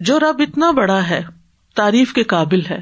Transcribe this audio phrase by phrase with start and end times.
[0.00, 1.22] جو رب اتنا بڑا ہے،
[1.74, 2.80] تعریف کے قابل ہے،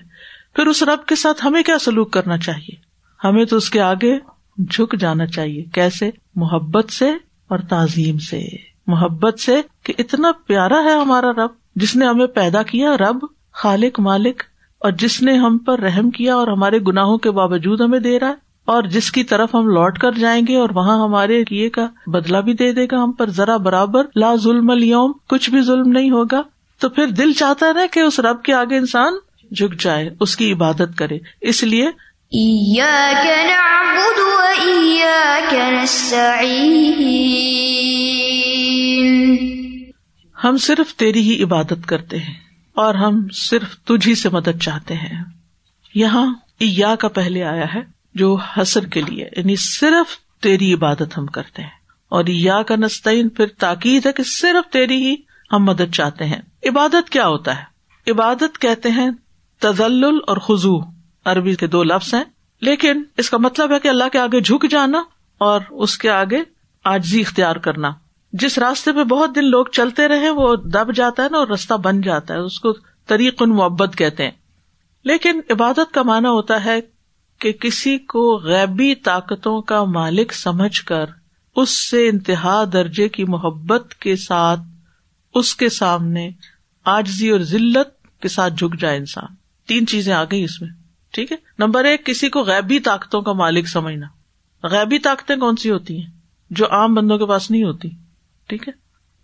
[0.54, 2.76] پھر اس رب کے ساتھ ہمیں کیا سلوک کرنا چاہیے؟
[3.24, 4.18] ہمیں تو اس کے آگے
[4.58, 7.10] جھک جانا چاہیے۔ کیسے؟ محبت سے
[7.48, 8.42] اور تعظیم سے۔
[8.86, 13.16] محبت سے کہ اتنا پیارا ہے ہمارا رب، جس نے ہمیں پیدا کیا، رب،
[13.52, 14.42] خالق، مالک،
[14.78, 18.28] اور جس نے ہم پر رحم کیا اور ہمارے گناہوں کے باوجود ہمیں دے رہا
[18.28, 18.34] ہے۔
[18.64, 22.40] اور جس کی طرف ہم لوٹ کر جائیں گے اور وہاں ہمارے کیے کا بدلا
[22.40, 26.10] بھی دے دے گا۔ ہم پر ذرا برابر لا ظلم اليوم کچھ بھی ظلم نہیں
[26.10, 26.42] ہوگا۔
[26.84, 29.12] تو پھر دل چاہتا ہے نا کہ اس رب کے آگے انسان
[29.50, 31.86] جھک جائے اس کی عبادت کرے۔ اس لیے
[40.44, 42.34] ہم صرف تیری ہی عبادت کرتے ہیں
[42.74, 45.24] اور ہم صرف تجھی سے مدد چاہتے ہیں۔
[45.94, 47.80] یہاں یا کا پہلے آیا ہے
[48.14, 53.28] جو حسر کے لیے یعنی صرف تیری عبادت ہم کرتے ہیں۔ اور یا کا نسطین
[53.28, 55.14] پھر تاکید ہے کہ صرف تیری ہی
[55.52, 57.74] ہم مدد چاہتے ہیں۔ عبادت کیا ہوتا ہے؟
[58.10, 59.10] عبادت کہتے ہیں
[59.58, 60.78] تزل اور خزو
[61.24, 62.24] عربی کے دو لفظ ہیں۔
[62.60, 65.02] لیکن اس کا مطلب ہے کہ اللہ کے آگے جھک جانا
[65.38, 66.38] اور اس کے آگے
[66.84, 67.90] آجزی اختیار کرنا۔
[68.32, 71.74] جس راستے پہ بہت دن لوگ چلتے رہے، وہ دب جاتا ہے نا اور رستہ
[71.74, 72.72] بن جاتا ہے، اس کو
[73.06, 74.30] طریق ان محبت کہتے ہیں۔
[75.04, 76.80] لیکن عبادت کا معنی ہوتا ہے
[77.38, 81.04] کہ کسی کو غیبی طاقتوں کا مالک سمجھ کر
[81.56, 84.60] اس سے انتہا درجے کی محبت کے ساتھ
[85.34, 86.30] اس کے سامنے
[86.84, 89.34] آجزی اور ذلت کے ساتھ جھک جائے انسان۔
[89.68, 90.70] تین چیزیں آ گئی اس میں۔
[91.12, 94.06] ٹھیک ہے؟ نمبر ایک، کسی کو غیبی طاقتوں کا مالک سمجھنا۔
[94.66, 96.10] غیبی طاقتیں کون سی ہوتی ہیں؟
[96.50, 97.88] جو عام بندوں کے پاس نہیں ہوتی۔
[98.46, 98.72] ٹھیک ہے؟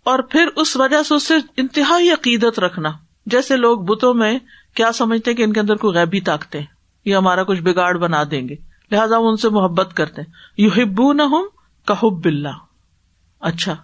[0.03, 2.91] اور پھر اس وجہ سے اس سے انتہائی عقیدت رکھنا۔
[3.25, 4.39] جیسے لوگ بتوں میں
[4.73, 6.61] کیا سمجھتے ہیں کہ ان کے اندر کوئی غیبی طاقتیں
[7.05, 8.55] یہ ہمارا کچھ بگاڑ بنا دیں گے۔
[8.91, 10.21] لہٰذا ان سے محبت کرتے
[10.57, 11.49] یو ہبو نہ ہوں
[11.87, 12.47] کہ
[13.39, 13.75] اچھا۔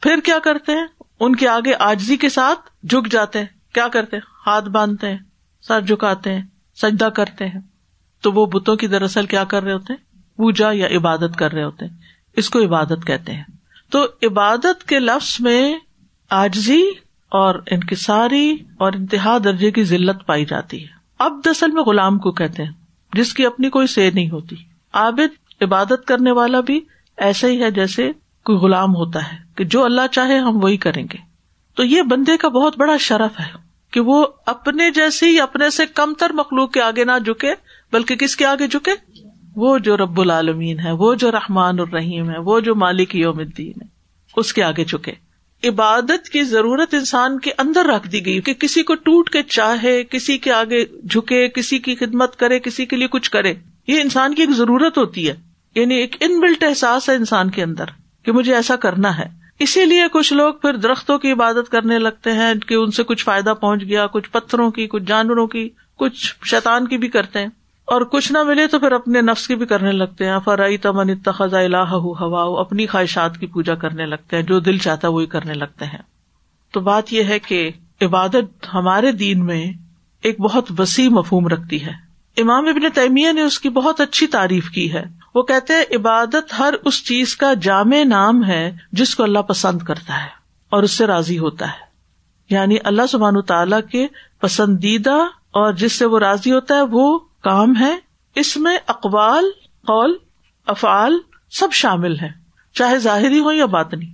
[0.00, 4.16] پھر کیا کرتے ہیں؟ ان کے آگے آجزی کے ساتھ جھک جاتے ہیں۔ کیا کرتے
[4.46, 5.18] ہاتھ باندھتے ہیں،
[5.62, 6.42] سر جھکاتے ہیں،
[6.74, 7.60] سجدہ کرتے ہیں۔
[8.22, 11.64] تو وہ بتوں کی دراصل کیا کر رہے ہوتے ہیں؟ پوجا یا عبادت کر رہے
[11.64, 11.96] ہوتے ہیں۔
[12.36, 13.44] اس کو عبادت کہتے ہیں۔
[13.90, 15.78] تو عبادت کے لفظ میں
[16.30, 16.82] آجزی
[17.28, 22.32] اور انکساری اور انتہا درجے کی ذلت پائی جاتی ہے۔ اب دسل میں غلام کو
[22.32, 22.72] کہتے ہیں،
[23.12, 24.56] جس کی اپنی کوئی سیر نہیں ہوتی۔
[24.92, 26.80] عابد عبادت کرنے والا بھی
[27.16, 28.10] ایسا ہی ہے جیسے
[28.44, 31.18] کوئی غلام ہوتا ہے کہ جو اللہ چاہے ہم وہی کریں گے۔
[31.74, 36.14] تو یہ بندے کا بہت بڑا شرف ہے کہ وہ اپنے جیسی اپنے سے کم
[36.14, 37.54] تر مخلوق کے آگے نہ جھکے،
[37.92, 38.90] بلکہ کس کے آگے جھکے؟
[39.56, 43.82] وہ جو رب العالمین ہے، وہ جو رحمان الرحیم ہے، وہ جو مالک یوم الدین
[43.82, 43.86] ہے،
[44.36, 45.12] اس کے آگے جھکے۔
[45.68, 50.04] عبادت کی ضرورت انسان کے اندر رکھ دی گئی کہ کسی کو ٹوٹ کے چاہے،
[50.04, 53.54] کسی کے آگے جھکے، کسی کی خدمت کرے، کسی کے لیے کچھ کرے۔
[53.86, 55.34] یہ انسان کی ایک ضرورت ہوتی ہے
[55.74, 57.84] یعنی ایک ان بلٹ احساس ہے انسان کے اندر۔
[58.22, 62.32] کہ مجھے ایسا کرنا ہے۔ اسی لیے کچھ لوگ پھر درختوں کی عبادت کرنے لگتے
[62.32, 66.34] ہیں کہ ان سے کچھ فائدہ پہنچ گیا، کچھ پتھروں کی، کچھ جانوروں کی، کچھ
[66.44, 67.46] شیتان کی بھی کرتے ہیں۔
[67.84, 71.10] اور کچھ نہ ملے تو پھر اپنے نفس کی بھی کرنے لگتے ہیں۔ فرائی تمن
[71.10, 75.26] اتخذ الہ ہوا اپنی خواہشات کی پوجا کرنے لگتے ہیں، جو دل چاہتا ہے وہی
[75.26, 76.02] کرنے لگتے ہیں۔
[76.72, 77.70] تو بات یہ ہے کہ
[78.02, 79.72] عبادت ہمارے دین میں
[80.22, 81.92] ایک بہت وسیع مفہوم رکھتی ہے۔
[82.36, 85.04] امام ابن تیمیہ نے اس کی بہت اچھی تعریف کی ہے۔
[85.34, 89.82] وہ کہتے ہیں عبادت ہر اس چیز کا جامع نام ہے جس کو اللہ پسند
[89.82, 90.28] کرتا ہے
[90.70, 91.92] اور اس سے راضی ہوتا ہے۔
[92.50, 94.06] یعنی اللہ سبحان تعالی کے
[94.40, 95.16] پسندیدہ
[95.50, 97.98] اور جس سے وہ راضی ہوتا ہے وہ کام ہے۔
[98.34, 99.44] اس میں اقوال،
[99.86, 100.14] قول،
[100.66, 101.18] افعال
[101.50, 102.28] سب شامل ہے
[102.74, 104.06] چاہے ظاہری ہو یا باتنی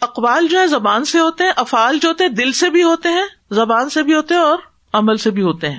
[0.00, 3.08] اقوال جو ہے زبان سے ہوتے ہیں، افعال جو ہوتے ہیں دل سے بھی ہوتے
[3.08, 4.58] ہیں، زبان سے بھی ہوتے ہیں اور
[4.92, 5.78] عمل سے بھی ہوتے ہیں۔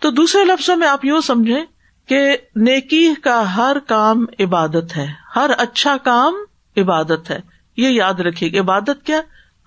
[0.00, 1.64] تو دوسرے لفظوں میں آپ یوں سمجھیں
[2.08, 6.34] کہ نیکی کا ہر کام عبادت ہے، ہر اچھا کام
[6.76, 7.40] عبادت ہے۔
[7.76, 9.20] یہ یاد رکھیے کہ عبادت کیا؟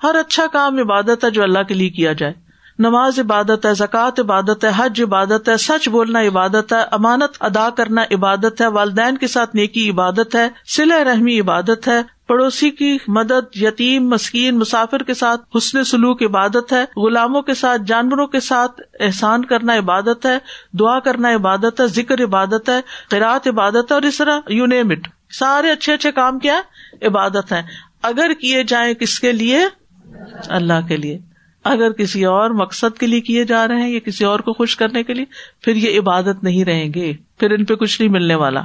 [0.03, 2.33] ہر اچھا کام عبادت ہے جو اللہ کے لیے کیا جائے۔
[2.79, 7.69] نماز عبادت ہے، زکوٰۃ عبادت ہے، حج عبادت ہے، سچ بولنا عبادت ہے، امانت ادا
[7.69, 12.97] کرنا عبادت ہے، والدین کے ساتھ نیکی عبادت ہے سلح رحمی عبادت ہے۔ پڑوسی کی
[13.07, 18.39] مدد، یتیم، مسکین، مسافر کے ساتھ حسن سلوک عبادت ہے، غلاموں کے ساتھ، جانوروں کے
[18.39, 20.37] ساتھ احسان کرنا عبادت ہے،
[20.79, 24.89] دعا کرنا عبادت ہے، ذکر عبادت ہے، قرآت عبادت ہے اور اس طرح یو نیم
[24.89, 26.61] اٹ سارے اچھے اچھے کام کیا
[27.01, 27.61] عبادت ہے
[28.01, 29.59] اگر کیے جائیں کس کے لیے؟
[30.47, 31.19] اللہ کے لیے۔
[31.63, 34.75] اگر کسی اور مقصد کے لیے کیے جا رہے ہیں یا کسی اور کو خوش
[34.75, 35.25] کرنے کے لیے،
[35.61, 38.61] پھر یہ عبادت نہیں رہیں گے۔ پھر ان پہ کچھ نہیں ملنے والا۔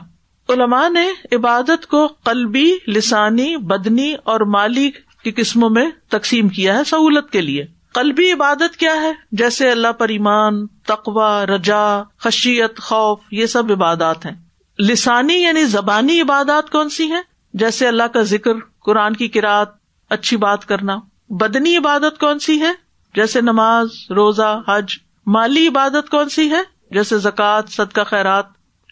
[0.48, 4.90] علماء نے عبادت کو قلبی، لسانی، بدنی اور مالی
[5.24, 9.92] کی قسموں میں تقسیم کیا ہے سہولت کے لیے۔ قلبی عبادت کیا ہے؟ جیسے اللہ
[9.92, 14.32] پر ایمان تقوا رجا، خشیت، خوف، یہ سب عبادات ہیں۔
[14.78, 17.20] لسانی یعنی زبانی عبادات کون سی ہے
[17.54, 18.52] جیسے اللہ کا ذکر،
[18.84, 19.74] قرآن کی کراط
[20.10, 20.96] اچھی بات کرنا۔
[21.28, 22.72] بدنی عبادت کون سی ہے؟
[23.14, 28.46] جیسے نماز، روزہ، حج۔ مالی عبادت کون سی ہے؟ جیسے زکوٰۃ صد کا خیرات۔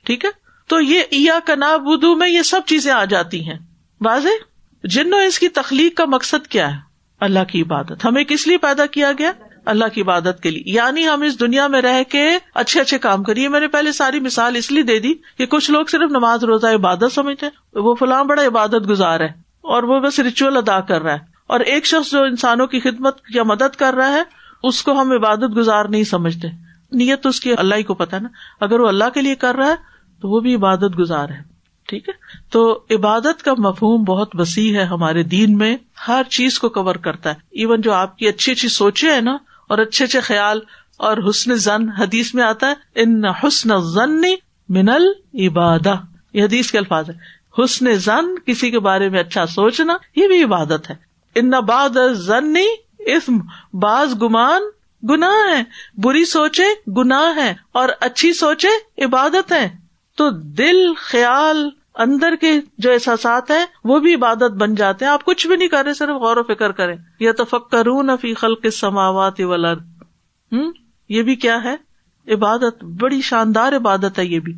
[0.05, 3.59] ٹھیک ہے؟ تو یہ کا ناب بدو میں یہ سب چیزیں آ جاتی ہیں۔
[4.01, 4.29] واضح؟
[4.85, 6.79] جن اس کی تخلیق کا مقصد کیا ہے؟
[7.21, 9.33] اللہ کی عبادت۔ ہمیں کس لیے پیدا کیا گیا؟
[9.67, 13.23] اللہ کی عبادت کے لیے۔ یعنی ہم اس دنیا میں رہ کے اچھے اچھے کام
[13.23, 16.45] کریے۔ میں نے پہلے ساری مثال اس لیے دے دی کہ کچھ لوگ صرف نماز
[16.45, 19.29] روزہ عبادت سمجھتے وہ فلاں بڑا عبادت گزار ہے
[19.61, 23.19] اور وہ بس ریچول ادا کر رہا ہے۔ اور ایک شخص جو انسانوں کی خدمت
[23.35, 24.23] یا مدد کر رہا ہے،
[24.63, 26.49] اس کو ہم عبادت گزار نہیں سمجھتے۔
[26.93, 28.29] نیت تو اس کی اللہ ہی کو پتا نا۔
[28.61, 31.55] اگر وہ اللہ کے لیے کر رہا ہے تو وہ بھی عبادت گزار ہے۔
[31.89, 32.13] ٹھیک ہے؟
[32.51, 35.77] تو عبادت کا مفہوم بہت وسیع ہے ہمارے دین میں۔
[36.09, 39.37] ہر چیز کو کور کرتا ہے۔ ایون جو آپ کی اچھی اچھی سوچے ہیں نا،
[39.69, 40.61] اور اچھے اچھے خیال
[40.97, 44.23] اور حسن زن حدیث میں آتا ہے۔ ان حسن زن
[44.69, 45.95] منل عبادہ
[46.33, 47.15] یہ حدیث کے الفاظ ہے
[47.63, 50.95] حسن زن کسی کے بارے میں اچھا سوچنا، یہ بھی عبادت ہے۔
[51.35, 52.67] ان باد ضنی
[52.99, 53.39] اسم
[53.73, 54.63] باز گمان
[55.11, 55.63] گناہ ہے
[56.01, 59.84] بری سوچے گناہ ہے اور اچھی سوچے عبادت ہے
[60.17, 65.25] تو دل خیال اندر کے جو احساسات ہیں، وہ بھی عبادت بن جاتے ہیں۔ آپ
[65.25, 67.45] کچھ بھی نہیں کریں، صرف غور و فکر کریں۔ یا تو
[68.17, 69.75] فی خلق سماوات ولر
[70.53, 70.73] ہوں
[71.09, 71.77] یہ بھی کیا ہے؟
[72.35, 74.55] عبادت، بڑی شاندار عبادت ہے یہ بھی۔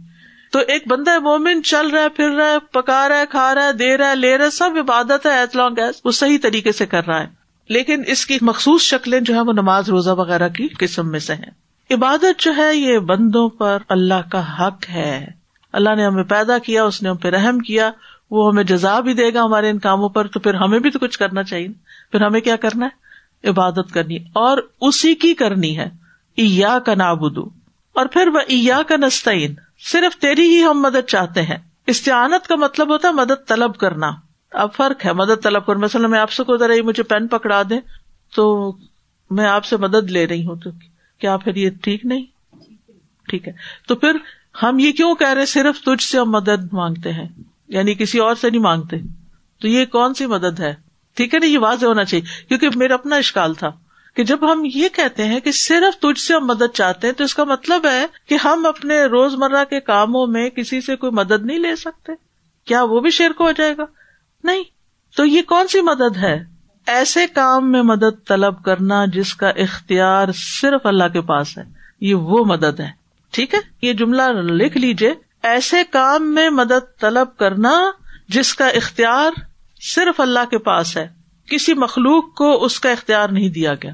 [0.53, 3.67] تو ایک بندہ مومن، چل رہا ہے، پھر رہا ہے، پکا رہا ہے، کھا رہا
[3.67, 6.39] ہے، دے رہا ہے، لے رہا ہے، سب عبادت ہے ایز لانگ ایز وہ صحیح
[6.43, 7.29] طریقے سے کر رہا ہے۔
[7.69, 11.35] لیکن اس کی مخصوص شکلیں جو ہے وہ نماز، روزہ وغیرہ کی قسم میں سے
[11.35, 11.51] ہیں۔
[11.95, 15.36] عبادت جو ہے، یہ بندوں پر اللہ کا حق ہے۔
[15.77, 17.91] اللہ نے ہمیں پیدا کیا، اس نے ہم پہ رحم کیا،
[18.31, 20.99] وہ ہمیں جزا بھی دے گا ہمارے ان کاموں پر، تو پھر ہمیں بھی تو
[20.99, 21.69] کچھ کرنا چاہیے۔
[22.13, 23.07] پھر ہمیں کیا کرنا ہے؟
[23.49, 25.89] عبادت کرنی۔ اور اسی کی کرنی ہے۔
[26.37, 27.45] ایا کا نابدو
[27.93, 29.55] اور پھر وہ ایا کا نسطین
[29.93, 31.57] صرف تیری ہی ہم مدد چاہتے ہیں۔
[31.87, 34.11] استعانت کا مطلب ہوتا ہے مدد طلب کرنا۔
[34.51, 37.63] اب فرق ہے مدد طلب کر مثلاً میں آپ سے کو رہی مجھے پین پکڑا
[37.71, 37.75] دے
[38.35, 38.77] تو
[39.31, 40.71] میں آپ سے مدد لے رہی ہوں تو
[41.19, 42.25] کیا پھر یہ ٹھیک نہیں؟
[43.29, 43.53] ٹھیک ہے۔
[43.89, 44.17] تو پھر
[44.63, 47.29] ہم یہ کیوں کہہ رہے صرف تجھ سے ہم مدد مانگتے ہیں۔
[47.69, 48.97] یعنی کسی اور سے نہیں مانگتے۔
[49.61, 50.75] تو یہ کون سی مدد ہے؟
[51.15, 53.71] ٹھیک ہے نا؟ یہ واضح ہونا چاہیے۔ کیونکہ میرا اپنا اشکال تھا
[54.17, 57.25] کہ جب ہم یہ کہتے ہیں کہ صرف تجھ سے ہم مدد چاہتے ہیں، تو
[57.25, 61.13] اس کا مطلب ہے کہ ہم اپنے روز مرہ کے کاموں میں کسی سے کوئی
[61.13, 62.13] مدد نہیں لے سکتے۔
[62.65, 63.85] کیا وہ بھی شیر کو ہو جائے گا؟
[64.45, 64.63] نہیں۔
[65.17, 66.45] تو یہ کون سی مدد ہے؟
[66.87, 71.63] ایسے کام میں مدد طلب کرنا جس کا اختیار صرف اللہ کے پاس ہے۔
[72.01, 77.37] یہ وہ مدد ہے۔ ٹھیک ہے؟ یہ جملہ لکھ لیجیے ایسے کام میں مدد طلب
[77.37, 77.91] کرنا
[78.29, 79.31] جس کا اختیار
[79.81, 81.09] صرف اللہ کے پاس ہے۔
[81.51, 83.93] کسی مخلوق کو اس کا اختیار نہیں دیا گیا۔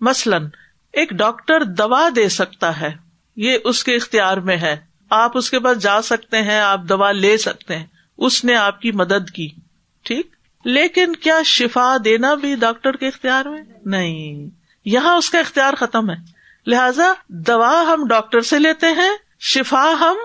[0.00, 0.46] مثلاً،
[0.92, 2.92] ایک ڈاکٹر دوا دے سکتا ہے۔
[3.36, 4.76] یہ اس کے اختیار میں ہے۔
[5.10, 7.86] آپ اس کے پاس جا سکتے ہیں، آپ دوا لے سکتے ہیں۔
[8.18, 9.48] اس نے آپ کی مدد کی۔
[10.02, 10.26] ٹھیک؟
[10.64, 14.48] لیکن کیا شفا دینا بھی ڈاکٹر کے اختیار میں؟ نہیں۔
[14.84, 16.35] یہاں اس کا اختیار ختم ہے۔
[16.66, 19.10] لہذا دوا ہم ڈاکٹر سے لیتے ہیں،
[19.40, 20.16] شفا ہم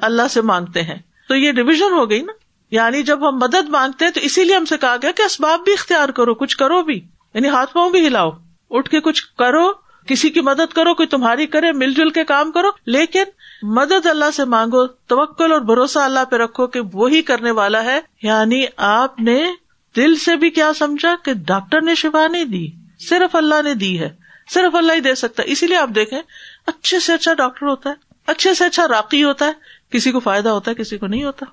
[0.00, 0.98] اللہ سے مانگتے ہیں۔
[1.28, 2.32] تو یہ ڈویژن ہو گئی نا۔
[2.70, 5.60] یعنی جب ہم مدد مانگتے ہیں تو اسی لیے ہم سے کہا گیا کہ اسباب
[5.64, 7.00] بھی اختیار کرو، کچھ کرو بھی۔
[7.34, 8.30] یعنی ہاتھ پاؤں بھی ہلاؤ۔
[8.70, 9.72] اٹھ کے کچھ کرو،
[10.06, 13.22] کسی کی مدد کرو، کوئی تمہاری کرے، مل جل کے کام کرو۔ لیکن
[13.62, 18.00] مدد اللہ سے مانگو، توکل اور بھروسہ اللہ پہ رکھو کہ وہی کرنے والا ہے۔
[18.22, 19.50] یعنی آپ نے
[19.96, 22.68] دل سے بھی کیا سمجھا کہ ڈاکٹر نے شفا نہیں دی،
[23.08, 26.22] صرف اللہ نے دی ہے۔ صرف اللہ ہی دے سکتا ہے۔ اسی لیے آپ دیکھیں،
[26.66, 27.94] اچھے سے اچھا ڈاکٹر ہوتا ہے،
[28.26, 29.52] اچھے سے اچھا راقی ہوتا ہے،
[29.90, 31.46] کسی کو فائدہ ہوتا ہے، کسی کو نہیں ہوتا۔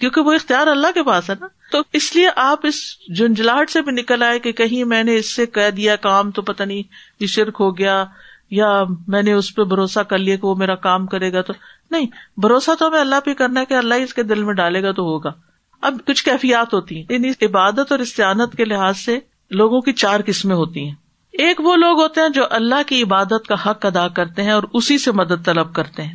[0.00, 2.74] کیونکہ وہ اختیار اللہ کے پاس ہے نا۔ تو اس لیے آپ اس
[3.08, 6.42] جنجلاہٹ سے بھی نکل آئے کہ کہیں میں نے اس سے کہہ دیا کام تو
[6.42, 6.82] پتا نہیں
[7.20, 8.04] یہ شرک ہو گیا،
[8.50, 11.52] یا میں نے اس پہ بھروسہ کر لیا کہ وہ میرا کام کرے گا تو۔
[11.90, 14.82] نہیں، بھروسہ تو ہمیں اللہ پہ کرنا ہے کہ اللہ اس کے دل میں ڈالے
[14.82, 15.32] گا تو ہوگا۔
[15.80, 19.18] اب کچھ کیفیات ہوتی ہیں یعنی عبادت اور استعانت کے لحاظ سے
[19.50, 20.94] لوگوں کی چار قسمیں ہوتی ہیں۔
[21.32, 24.62] ایک وہ لوگ ہوتے ہیں جو اللہ کی عبادت کا حق ادا کرتے ہیں اور
[24.72, 26.14] اسی سے مدد طلب کرتے ہیں۔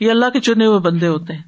[0.00, 1.42] یہ اللہ کے چنے ہوئے بندے ہوتے ہیں۔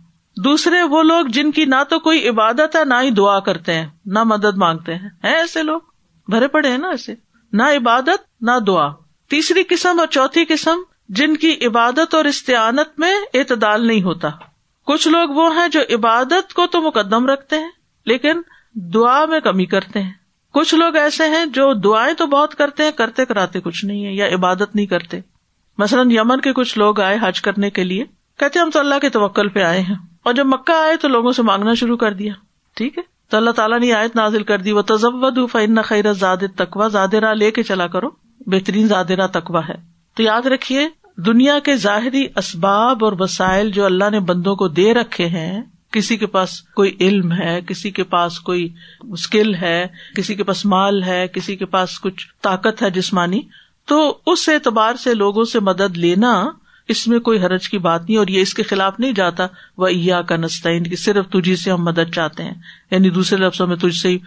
[0.44, 3.86] دوسرے وہ لوگ جن کی نہ تو کوئی عبادت ہے، نہ ہی دعا کرتے ہیں،
[4.06, 5.80] نہ مدد مانگتے ہیں۔ ایسے لوگ؟
[6.28, 7.14] بھرے پڑے ہیں نا ایسے۔
[7.52, 8.88] نہ عبادت، نہ دعا۔
[9.28, 14.28] تیسری قسم اور چوتھی قسم، جن کی عبادت اور استعانت میں اعتدال نہیں ہوتا۔
[14.86, 17.70] کچھ لوگ وہ ہیں جو عبادت کو تو مقدم رکھتے ہیں،
[18.04, 18.40] لیکن
[18.74, 20.12] دعا میں کمی کرتے ہیں۔
[20.56, 24.12] کچھ لوگ ایسے ہیں جو دعائیں تو بہت کرتے ہیں، کرتے کراتے کچھ نہیں ہے
[24.12, 25.20] یا عبادت نہیں کرتے۔
[25.78, 28.04] مثلاً یمن کے کچھ لوگ آئے حج کرنے کے لیے،
[28.38, 29.94] کہتے ہم تو اللہ کے توکل پہ آئے ہیں۔
[30.24, 32.32] اور جب مکہ آئے تو لوگوں سے مانگنا شروع کر دیا۔
[32.74, 36.36] ٹھیک ہے؟ تو اللہ تعالیٰ نے آیت نازل کر دی وہ تجود فن خیر زاد
[36.56, 38.08] تکوا زادرا لے کے چلا کرو،
[38.46, 39.74] بہترین زادرا تکوا ہے۔
[40.14, 44.94] تو یاد رکھیے، دنیا کے ظاہری اسباب اور وسائل جو اللہ نے بندوں کو دے
[44.94, 48.68] رکھے ہیں کسی کے پاس کوئی علم ہے، کسی کے پاس کوئی
[49.02, 53.40] اسکل ہے، کسی کے پاس مال ہے، کسی کے پاس کچھ طاقت ہے، جسمانی،
[53.84, 56.32] تو اس اعتبار سے لوگوں سے مدد لینا
[56.88, 59.46] اس میں کوئی حرج کی بات نہیں، اور یہ اس کے خلاف نہیں جاتا
[59.78, 62.54] وہ ایا کا نسطین کی صرف تجھی سے ہم مدد چاہتے ہیں
[62.90, 64.18] یعنی دوسرے لفظوں میں تجھ سے ہی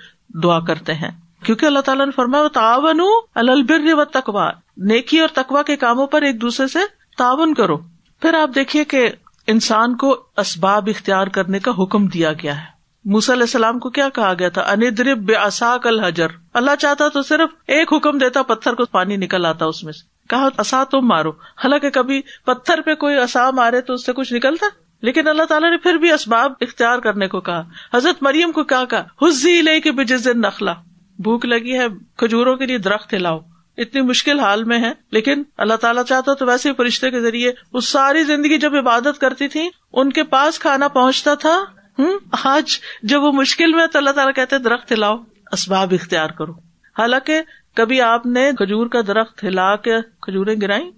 [0.43, 1.11] دعا کرتے ہیں۔
[1.43, 3.01] کیونکہ اللہ تعالیٰ نے فرمایا وہ تعاون
[3.35, 6.79] البر و تقوا نیکی اور تقوا کے کاموں پر ایک دوسرے سے
[7.17, 7.77] تعاون کرو۔
[8.21, 9.09] پھر آپ دیکھیے کہ
[9.51, 12.65] انسان کو اسباب اختیار کرنے کا حکم دیا گیا ہے۔
[13.05, 17.21] موسی علیہ السلام کو کیا کہا گیا تھا؟ اندرب بے اصاق الحجر۔ اللہ چاہتا تو
[17.21, 21.01] صرف ایک حکم دیتا، پتھر کو پانی نکل آتا اس میں سے۔ کہا اصا تم
[21.01, 24.65] مارو۔ حالانکہ کبھی پتھر پہ کوئی اصا مارے تو اس سے کچھ نکلتا؟
[25.01, 27.63] لیکن اللہ تعالیٰ نے پھر بھی اسباب اختیار کرنے کو کہا۔
[27.93, 30.73] حضرت مریم کو کیا کہا؟ حزی لے کے بجز نخلا
[31.19, 31.85] بھوک لگی ہے،
[32.17, 33.39] کھجوروں کے لیے درخت ہلاؤ۔
[33.79, 37.79] اتنی مشکل حال میں ہے لیکن اللہ تعالیٰ چاہتا تو ویسے فرشتے کے ذریعے وہ
[37.79, 41.63] ساری زندگی جب عبادت کرتی تھی ان کے پاس کھانا پہنچتا تھا۔
[41.99, 45.17] ہوں آج جب وہ مشکل میں تو اللہ تعالیٰ کہتے درخت ہلاؤ،
[45.51, 46.51] اسباب اختیار کرو۔
[46.99, 47.41] حالانکہ
[47.75, 50.91] کبھی آپ نے کھجور کا درخت ہلا کے کھجورے گرائی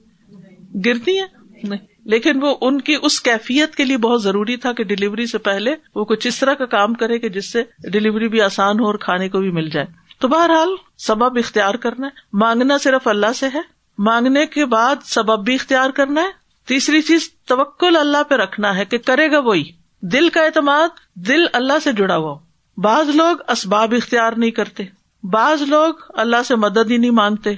[0.85, 1.27] گرتی ہیں؟
[1.63, 5.37] نہیں۔ لیکن وہ ان کی اس کیفیت کے لیے بہت ضروری تھا کہ ڈلیوری سے
[5.37, 8.85] پہلے وہ کچھ اس طرح کا کام کرے کہ جس سے ڈلیوری بھی آسان ہو
[8.85, 13.33] اور کھانے کو بھی مل جائے۔ تو بہرحال سبب اختیار کرنا ہے۔ مانگنا صرف اللہ
[13.35, 13.61] سے ہے۔
[13.97, 16.27] مانگنے کے بعد سبب بھی اختیار کرنا ہے۔
[16.67, 19.63] تیسری چیز، توکل اللہ پہ رکھنا ہے کہ کرے گا وہی۔
[20.01, 22.39] دل کا اعتماد، دل اللہ سے جڑا ہوا
[22.77, 24.83] بعض لوگ اسباب اختیار نہیں کرتے۔
[25.23, 27.49] بعض لوگ اللہ سے مدد ہی نہیں مانگتے۔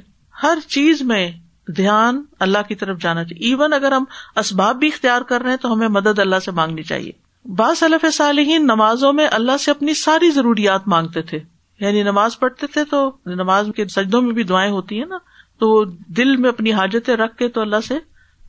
[0.44, 1.32] ہر چیز میں
[1.78, 4.04] دھیان اللہ کی طرف جانا چاہیے۔ ایون اگر ہم
[4.36, 7.12] اسباب بھی اختیار کر رہے ہیں تو ہمیں مدد اللہ سے مانگنی چاہیے۔
[7.46, 12.68] بعض صلف صالحین نمازوں میں اللہ سے اپنی ساری ضروریات مانگتے تھے۔ یعنی نماز پڑھتے
[12.68, 15.18] تھے تو نماز کے سجدوں میں بھی دعائیں ہوتی ہیں نا،
[15.60, 18.00] تو وہ دل میں اپنی حاجتیں رکھ کے تو اللہ سے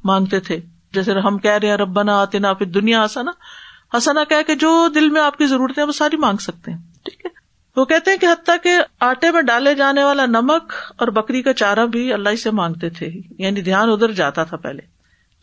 [0.05, 0.61] مانگتے تھے۔
[0.93, 3.21] جیسے ہم کہہ رہے ہیں، ربنا آتے نا پھر دنیا آسا
[3.97, 6.79] حسنا کہ کہ جو دل میں آپ کی ضرورت ہے وہ ساری مانگ سکتے ہیں،
[7.05, 7.31] ٹھیک ہے؟
[7.77, 11.53] وہ کہتے ہیں کہ حتیٰ کہ آٹے میں ڈالے جانے والا نمک اور بکری کا
[11.53, 14.83] چارہ بھی اللہ سے مانگتے تھے۔ یعنی دھیان ادھر جاتا تھا پہلے،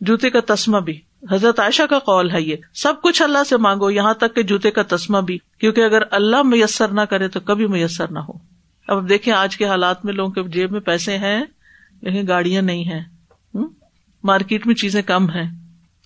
[0.02, 3.92] جوتے کا تسمہ بھی۔ حضرت عائشہ کا قول ہے یہ۔ سب کچھ اللہ سے مانگو،
[3.92, 7.68] یہاں تک کہ جوتے کا تسمہ بھی، کیونکہ اگر اللہ میسر نہ کرے تو کبھی
[7.68, 8.34] میسر نہ ہو۔
[8.88, 11.44] اب دیکھیں آج کے حالات میں لوگوں کے جیب میں پیسے ہیں
[12.02, 13.04] لیکن گاڑیاں نہیں ہیں۔
[14.24, 15.50] مارکیٹ میں چیزیں کم ہیں۔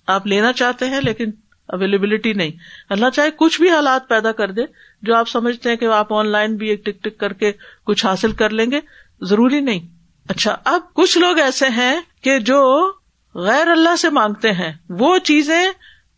[0.06, 1.30] آپ لینا چاہتے ہیں لیکن
[1.68, 2.50] اویلیبلٹی نہیں۔
[2.90, 4.62] اللہ چاہے کچھ بھی حالات پیدا کر دے،
[5.02, 7.52] جو آپ سمجھتے ہیں کہ آپ آن لائن بھی ایک ٹک ٹک کر کے
[7.84, 8.80] کچھ حاصل کر لیں گے،
[9.20, 9.80] ضروری نہیں۔
[10.28, 12.92] اچھا اب کچھ لوگ ایسے ہیں کہ جو
[13.36, 15.66] غیر اللہ سے مانگتے ہیں۔ وہ چیزیں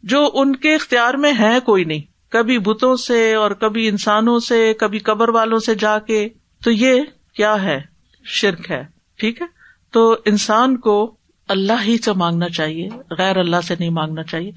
[0.03, 4.75] جو ان کے اختیار میں ہے کوئی نہیں۔ کبھی بتوں سے اور کبھی انسانوں سے،
[4.79, 6.29] کبھی قبر والوں سے جا کے۔
[6.65, 7.03] تو یہ
[7.35, 7.81] کیا ہے؟
[8.25, 8.85] شرک ہے۔
[9.17, 9.47] ٹھیک ہے؟
[9.91, 11.17] تو انسان کو
[11.49, 14.51] اللہ ہی سے مانگنا چاہیے، غیر اللہ سے نہیں مانگنا چاہیے۔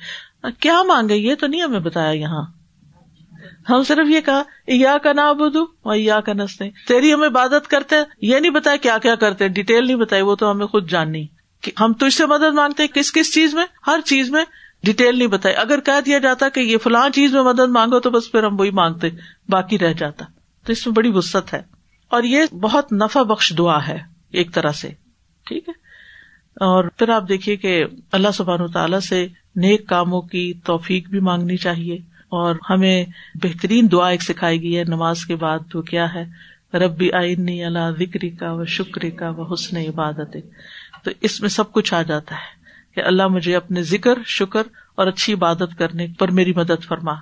[0.59, 2.43] کیا مانگے؟ یہ تو نہیں ہمیں بتایا یہاں۔
[3.69, 7.67] ہم صرف یہ کہا یا کا نا بدو اور یا کا نستے تیری ہم عبادت
[7.67, 11.27] کرتے یہ نہیں بتایا کیا کیا کرتے ڈیٹیل نہیں بتائی، وہ تو ہمیں خود جاننی۔
[11.61, 14.45] کہ ہم تجھ سے مدد مانگتے ہیں، کس کس چیز میں؟ ہر چیز میں
[14.83, 18.09] ڈیٹیل نہیں بتائی۔ اگر کہہ دیا جاتا کہ یہ فلاں چیز میں مدد مانگو تو
[18.09, 19.09] بس پھر ہم وہی مانگتے،
[19.49, 20.25] باقی رہ جاتا۔
[20.65, 21.61] تو اس میں بڑی وسط ہے۔
[22.09, 23.97] اور یہ بہت نفع بخش دعا ہے،
[24.31, 24.89] ایک طرح سے۔
[25.45, 25.73] ٹھیک ہے؟
[26.55, 31.57] اور پھر آپ دیکھیے کہ اللہ سبحان تعالیٰ سے نیک کاموں کی توفیق بھی مانگنی
[31.57, 31.95] چاہیے۔
[32.29, 37.11] اور ہمیں بہترین دعا ایک سکھائی گئی ہے، نماز کے بعد وہ کیا ہے؟ ربی
[37.11, 40.37] آئینی اللہ ذکری کا و شکری کا و حسن عبادت
[41.03, 42.61] تو اس میں سب کچھ آ جاتا ہے
[42.95, 44.63] کہ اللہ مجھے اپنے ذکر، شکر
[44.95, 47.13] اور اچھی عبادت کرنے پر میری مدد فرما۔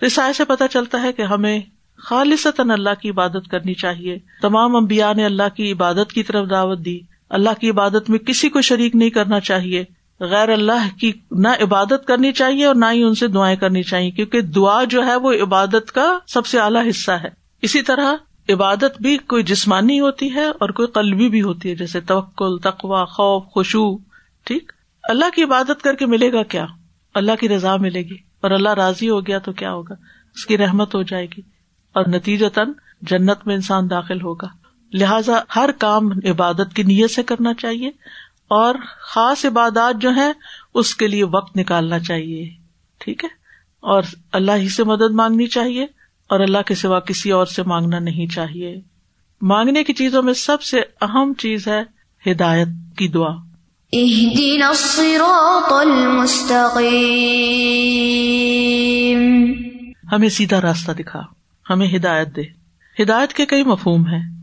[0.00, 1.60] تو اس آئے سے پتا چلتا ہے کہ ہمیں
[1.98, 6.84] خالصتاً اللہ کی عبادت کرنی چاہیے۔ تمام امبیا نے اللہ کی عبادت کی طرف دعوت
[6.84, 9.84] دی۔ اللہ کی عبادت میں کسی کو شریک نہیں کرنا چاہیے۔
[10.20, 14.10] غیر اللہ کی نہ عبادت کرنی چاہیے اور نہ ہی ان سے دعائیں کرنی چاہیے۔
[14.10, 17.28] کیونکہ دعا جو ہے وہ عبادت کا سب سے اعلیٰ حصہ ہے۔
[17.62, 18.14] اسی طرح
[18.48, 23.04] عبادت بھی کوئی جسمانی ہوتی ہے اور کوئی قلبی بھی ہوتی ہے، جیسے توکل تقوا
[23.04, 23.96] خوف خوشو
[24.44, 26.66] ٹھیک؟ اللہ کی عبادت کر کے ملے گا کیا؟
[27.14, 29.94] اللہ کی رضا ملے گی۔ اور اللہ راضی ہو گیا تو کیا ہوگا؟
[30.34, 31.40] اس کی رحمت ہو جائے گی۔
[31.92, 34.46] اور نتیجتاً جنت میں انسان داخل ہوگا۔
[34.92, 37.88] لہذا ہر کام عبادت کی نیت سے کرنا چاہیے
[38.48, 40.32] اور خاص عبادات جو ہے
[40.74, 42.50] اس کے لیے وقت نکالنا چاہیے۔
[42.98, 43.28] ٹھیک ہے؟
[43.80, 44.02] اور
[44.32, 45.86] اللہ ہی سے مدد مانگنی چاہیے۔
[46.28, 48.76] اور اللہ کے سوا کسی اور سے مانگنا نہیں چاہیے۔
[49.42, 51.82] مانگنے کی چیزوں میں سب سے اہم چیز ہے
[52.30, 52.68] ہدایت
[52.98, 53.32] کی دعا۔
[60.12, 61.22] ہمیں سیدھا راستہ دکھا
[61.70, 62.42] ہمیں ہدایت دے۔
[63.02, 64.38] ہدایت کے کئی مفہوم ہیں۔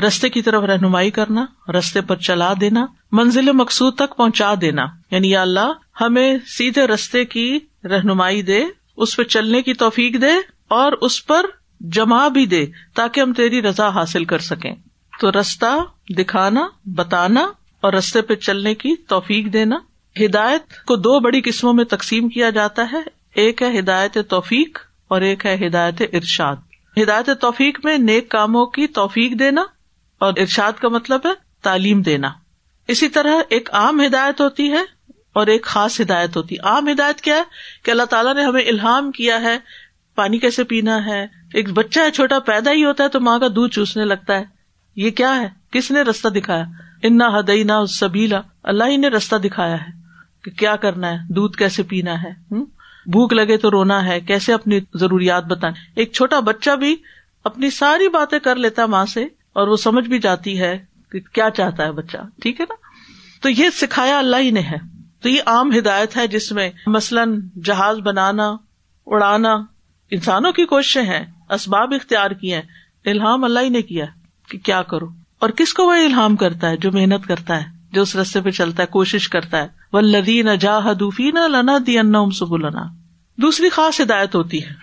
[0.00, 5.30] رستے کی طرف رہنمائی کرنا رستے پر چلا دینا منزل مقصود تک پہنچا دینا۔ یعنی
[5.30, 8.64] یا اللہ ہمیں سیدھے رستے کی رہنمائی دے
[8.96, 11.46] اس پہ چلنے کی توفیق دے۔ اور اس پر
[11.80, 14.74] جمع بھی دے تاکہ ہم تیری رضا حاصل کر سکیں۔
[15.20, 17.40] تو رستہ دکھانا، بتانا
[17.80, 19.76] اور رستے پہ چلنے کی توفیق دینا۔
[20.20, 22.98] ہدایت کو دو بڑی قسموں میں تقسیم کیا جاتا ہے۔
[23.34, 26.56] ایک ہے ہدایت توفیق اور ایک ہے ہدایت ارشاد۔
[27.02, 29.64] ہدایت توفیق میں نیک کاموں کی توفیق دینا
[30.18, 32.30] اور ارشاد کا مطلب ہے تعلیم دینا۔
[32.88, 34.82] اسی طرح ایک عام ہدایت ہوتی ہے
[35.32, 37.42] اور ایک خاص ہدایت ہوتی۔ ہے عام ہدایت کیا ہے؟
[37.82, 39.58] کہ اللہ تعالیٰ نے ہمیں الحام کیا ہے
[40.14, 43.48] پانی کیسے پینا ہے؟ ایک بچہ ہے، چھوٹا پیدا ہی ہوتا ہے تو ماں کا
[43.48, 44.44] دودھ چوسنے لگتا ہے۔
[44.96, 46.64] یہ کیا ہے؟ کس نے رستہ دکھایا؟
[47.02, 49.90] انا ہدئی نہ سبیلا اللہ ہی نے رستہ دکھایا ہے
[50.44, 52.54] کہ کیا کرنا ہے، دودھ کیسے پینا ہے
[53.06, 56.96] بھوک لگے تو رونا ہے، کیسے اپنی ضروریات بتائیں ایک چھوٹا بچہ بھی
[57.44, 61.50] اپنی ساری باتیں کر لیتا ماں سے اور وہ سمجھ بھی جاتی ہے کہ کیا
[61.50, 62.74] چاہتا ہے بچہ۔ ٹھیک ہے نا؟
[63.42, 64.76] تو یہ سکھایا اللہ ہی نے ہے۔
[65.22, 68.56] تو یہ عام ہدایت ہے جس میں مثلاً جہاز بنانا،
[69.06, 69.56] اڑانا
[70.12, 72.62] انسانوں کی کوششیں ہیں، اسباب اختیار کیے ہیں
[73.04, 74.04] الحام اللہ ہی نے کیا
[74.48, 75.06] کہ کیا کرو
[75.38, 78.50] اور کس کو وہ الحام کرتا ہے جو محنت کرتا ہے، جو اس رستے پہ
[78.50, 82.56] چلتا ہے، کوشش کرتا ہے؟ وہ لدی نہ جا حدوفی نہ لنا دی ان سب
[82.56, 82.82] لنا
[83.38, 84.74] دوسری خاص ہدایت ہوتی ہے،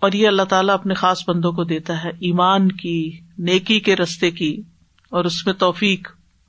[0.00, 4.30] اور یہ اللہ تعالیٰ اپنے خاص بندوں کو دیتا ہے، ایمان کی، نیکی کے رستے
[4.30, 4.62] کی،
[5.10, 6.08] اور اس میں توفیق۔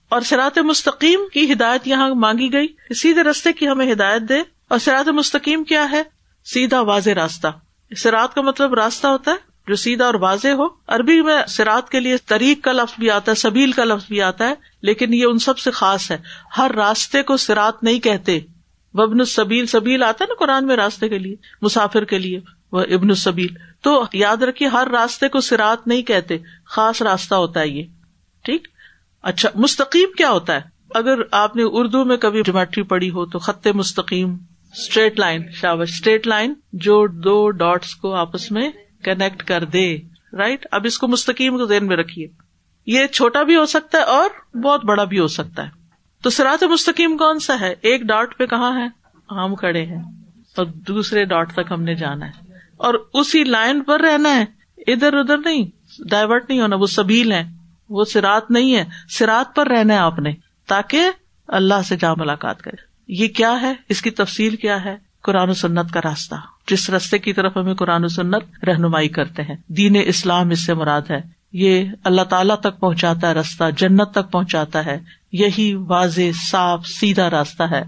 [0.10, 4.80] اور سرات مستقیم کی ہدایت یہاں مانگی گئی سیدھے رستے کی ہمیں ہدایت دے۔ اور
[4.80, 6.04] سرات مستقیم کیا ہے؟
[6.46, 7.48] سیدھا واضح راستہ۔
[7.96, 9.36] سرات کا مطلب راستہ ہوتا ہے
[9.68, 13.32] جو سیدھا اور واضح ہو۔ عربی میں سرات کے لیے طریق کا لفظ بھی آتا
[13.32, 16.18] ہے، سبیل کا لفظ بھی آتا ہے، لیکن یہ ان سب سے خاص ہے۔
[16.58, 18.40] ہر راستے کو سرات نہیں کہتے۔
[18.94, 22.40] وبن السبیل، سبیل آتا ہے نا قرآن میں راستے کے لیے، مسافر کے لیے،
[22.72, 23.48] وہ ابن السبیل۔
[23.82, 27.84] تو یاد رکھیے، ہر راستے کو سرات نہیں کہتے، خاص راستہ ہوتا ہے یہ۔
[28.44, 28.68] ٹھیک؟
[29.22, 30.62] اچھا مستقیم کیا ہوتا ہے؟
[30.96, 34.38] اگر آپ نے اردو میں کبھی جمیٹری پڑھی ہو تو خط مستقیم
[34.72, 38.72] اسٹریٹ لائن شاوش اسٹریٹ لائن جو دو ڈاٹس کو آپس میں
[39.04, 39.98] کنیکٹ کر دے
[40.34, 42.28] رائٹ اب اس کو مستقیم کو ذہن میں رکھیے۔
[42.86, 45.70] یہ چھوٹا بھی ہو سکتا ہے اور بہت بڑا بھی ہو سکتا ہے۔
[46.24, 48.88] تو سرات مستقیم کون سا ہے؟ ایک ڈاٹ پہ کہاں ہے؟
[49.34, 50.04] ہم کھڑے ہیں۔
[50.58, 52.32] اور دوسرے ڈاٹ تک ہم نے جانا ہے۔
[52.78, 54.46] اور اسی لائن پر رہنا ہے۔
[54.92, 55.66] ادھر ادھر نہیں
[56.10, 57.44] ڈائیورٹ نہیں ہونا، وہ سبیل ہے
[57.90, 60.34] وہ سرات نہیں ہے۔ سرات پر رہنا ہے آپ نے،
[60.68, 61.10] تاکہ
[61.48, 65.54] اللہ سے جا ملاقات کرے۔ یہ کیا ہے؟ اس کی تفصیل کیا ہے؟ قرآن و
[65.54, 66.36] سنت کا راستہ۔
[66.68, 70.74] جس رستے کی طرف ہمیں قرآن و سنت رہنمائی کرتے ہیں۔ دین اسلام اس سے
[70.74, 71.22] مراد ہے۔
[71.54, 75.00] یہ اللہ تعالیٰ تک پہنچاتا ہے راستہ جنت تک پہنچاتا ہے۔
[75.32, 77.84] یہی واضح، صاف، سیدھا راستہ ہے۔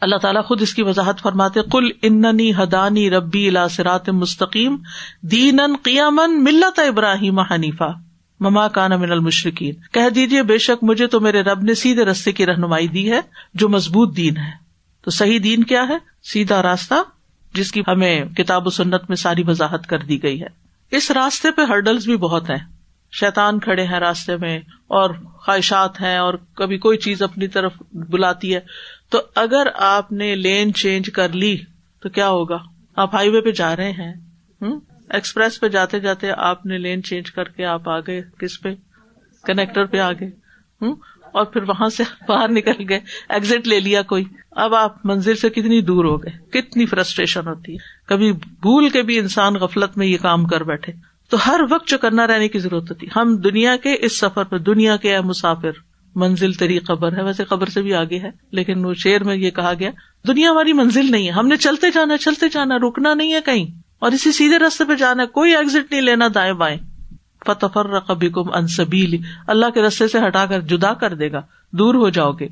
[0.00, 4.76] اللہ تعالیٰ خود اس کی وضاحت فرماتے کل اننی ہدانی ربی سرات مستقیم
[5.22, 7.92] دین قیامن ملت ابراہیم حنیفہ۔
[8.40, 12.32] مما کان من المشرقین کہہ دیجیے بے شک مجھے تو میرے رب نے سیدھے رستے
[12.32, 13.20] کی رہنمائی دی ہے،
[13.54, 14.59] جو مضبوط دین ہے۔
[15.02, 16.94] تو صحیح دین کیا ہے؟ سیدھا راستہ
[17.54, 20.46] جس کی ہمیں کتاب و سنت میں ساری وضاحت کر دی گئی ہے۔
[20.90, 22.66] اس راستے پہ ہرڈلس بھی بہت ہیں۔
[23.12, 28.54] شیتان کھڑے ہیں راستے میں اور خواہشات ہیں اور کبھی کوئی چیز اپنی طرف بلاتی
[28.54, 28.60] ہے۔
[29.10, 31.56] تو اگر آپ نے لین چینج کر لی
[32.02, 32.58] تو کیا ہوگا؟
[32.96, 34.14] آپ ہائی وے پہ جا رہے ہیں۔
[35.10, 38.68] ایکسپریس پہ جاتے جاتے آپ نے لین چینج کر کے آپ آگے کس پہ؟
[39.44, 40.26] کنیکٹر پہ آگے
[40.80, 40.96] ہوں
[41.32, 45.50] اور پھر وہاں سے باہر نکل گئے ایگزٹ لے لیا کوئی۔ اب آپ منزل سے
[45.50, 50.06] کتنی دور ہو گئے؟ کتنی فرسٹریشن ہوتی ہے۔ کبھی بھول کے بھی انسان غفلت میں
[50.06, 50.92] یہ کام کر بیٹھے۔
[51.30, 54.58] تو ہر وقت جو کرنا رہنے کی ضرورت ہوتی۔ ہم دنیا کے اس سفر پہ
[54.58, 55.70] دنیا کے مسافر،
[56.14, 59.50] منزل تری قبر ہے۔ ویسے قبر سے بھی آگے ہے، لیکن وہ شعر میں یہ
[59.50, 59.90] کہا گیا،
[60.26, 63.66] دنیا ہماری منزل نہیں ہے۔ ہم نے چلتے جانا چلتے جانا، رکنا نہیں ہے کہیں۔
[63.98, 66.78] اور اسی سیدھے راستے پہ جانا ہے کوئی ایگزٹ نہیں لینا، دائیں بائیں۔
[67.46, 71.94] فتفر رقبی کم انصبیلی اللہ کے رستے سے ہٹا کر جدا کر دے گا، دور
[71.94, 72.48] ہو جاؤ گے۔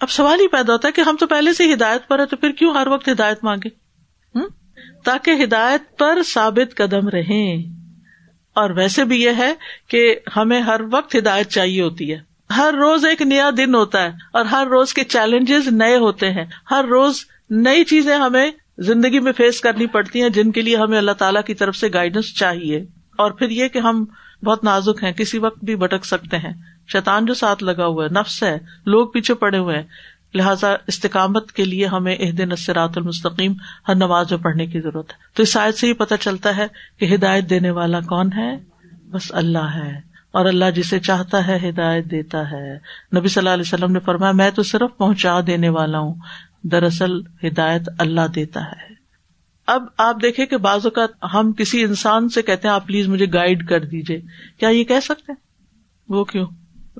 [0.00, 2.36] اب سوال ہی پیدا ہوتا ہے کہ ہم تو پہلے سے ہدایت پر ہے تو
[2.36, 3.68] پھر کیوں ہر وقت ہدایت مانگے؟
[5.04, 7.56] تاکہ ہدایت پر ثابت قدم رہے
[8.54, 9.54] اور ویسے بھی یہ ہے
[9.88, 12.20] کہ ہمیں ہر وقت ہدایت چاہیے ہوتی ہے۔
[12.56, 16.44] ہر روز ایک نیا دن ہوتا ہے اور ہر روز کے چیلنجز نئے ہوتے ہیں۔
[16.70, 17.16] ہر روز
[17.50, 21.42] نئی چیزیں ہمیں زندگی میں فیس کرنی پڑتی ہیں جن کے لیے ہمیں اللہ تعالیٰ
[21.42, 22.86] کی طرف سے گائیڈنس چاہیے۔
[23.20, 24.04] اور پھر یہ کہ ہم
[24.44, 26.52] بہت نازک ہیں، کسی وقت بھی بھٹک سکتے ہیں۔
[26.92, 29.82] شیتان جو ساتھ لگا ہوا ہے، نفس ہے، لوگ پیچھے پڑے ہوئے ہیں۔
[30.34, 33.52] لہٰذا استقامت کے لیے ہمیں اح دن المستقیم،
[33.88, 36.66] ہر نماز میں پڑھنے کی ضرورت ہے۔ تو اس شاید سے ہی پتہ چلتا ہے
[36.98, 38.56] کہ ہدایت دینے والا کون ہے؟
[39.10, 40.00] بس اللہ ہے۔
[40.32, 42.74] اور اللہ جسے چاہتا ہے، ہدایت دیتا ہے۔
[43.16, 46.14] نبی صلی اللہ علیہ وسلم نے فرمایا، میں تو صرف پہنچا دینے والا ہوں۔
[46.62, 48.89] دراصل ہدایت اللہ دیتا ہے۔
[49.70, 53.26] اب آپ دیکھیں کہ بعض اوقات ہم کسی انسان سے کہتے ہیں، آپ پلیز مجھے
[53.34, 54.20] گائڈ کر دیجیے
[54.58, 55.40] کیا یہ کہہ سکتے ہیں؟
[56.08, 56.46] وہ کیوں؟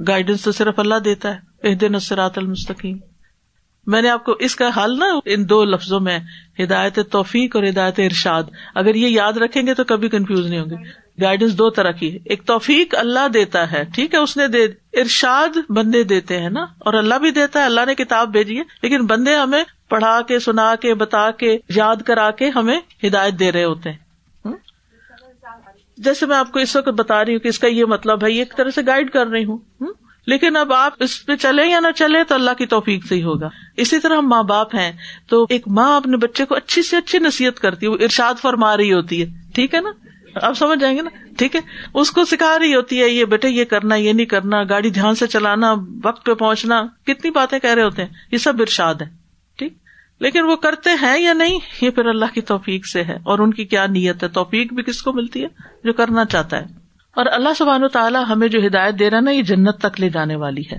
[0.09, 2.99] گائیڈنس تو صرف اللہ دیتا ہے دن اسرات المستقیم۔
[3.87, 6.19] میں نے آپ کو اس کا حل نا ان دو لفظوں میں،
[6.63, 8.43] ہدایت توفیق اور ہدایت ارشاد۔
[8.75, 12.19] اگر یہ یاد رکھیں گے تو کبھی کنفیوز نہیں ہوں گے۔ گائیڈنس دو طرح کی
[12.25, 16.63] ایک توفیق اللہ دیتا ہے، ٹھیک ہے، اس نے دے، ارشاد بندے دیتے ہیں نا،
[16.63, 20.39] اور اللہ بھی دیتا ہے، اللہ نے کتاب بھیجی ہے، لیکن بندے ہمیں پڑھا کے،
[20.39, 23.99] سنا کے، بتا کے، یاد کرا کے ہمیں ہدایت دے رہے ہوتے ہیں۔
[25.97, 28.31] جیسے میں آپ کو اس وقت بتا رہی ہوں کہ اس کا یہ مطلب ہے،
[28.31, 29.59] یہ ایک طرح سے گائڈ کر رہی ہوں۔
[30.27, 33.23] لیکن اب آپ اس پہ چلے یا نہ چلے تو اللہ کی توفیق سے ہی
[33.23, 34.93] ہوگا۔ اسی طرح ہم ماں باپ ہیں
[35.27, 38.77] تو ایک ماں اپنے بچے کو اچھی سے اچھی نصیحت کرتی ہے، وہ ارشاد فرما
[38.77, 39.91] رہی ہوتی ہے۔ ٹھیک ہے نا؟
[40.43, 41.61] آپ سمجھ جائیں گے نا؟ ٹھیک ہے؟
[41.95, 45.15] اس کو سکھا رہی ہوتی ہے، یہ بیٹے یہ کرنا، یہ نہیں کرنا، گاڑی دھیان
[45.15, 49.07] سے چلانا، وقت پہ پہنچنا، کتنی باتیں کہہ رہے ہوتے ہیں۔ یہ سب ارشاد ہے
[49.59, 49.73] ٹھیک؟
[50.21, 53.55] لیکن وہ کرتے ہیں یا نہیں؟ یہ پھر اللہ کی توفیق سے ہے۔ اور ان
[53.55, 55.49] کی کیا نیت ہے؟ توفیق بھی کس کو ملتی ہے؟
[55.85, 56.80] جو کرنا چاہتا ہے۔
[57.17, 60.09] اور اللہ سبحان و تعالیٰ ہمیں جو ہدایت دے رہا نا، یہ جنت تک لے
[60.09, 60.79] جانے والی ہے۔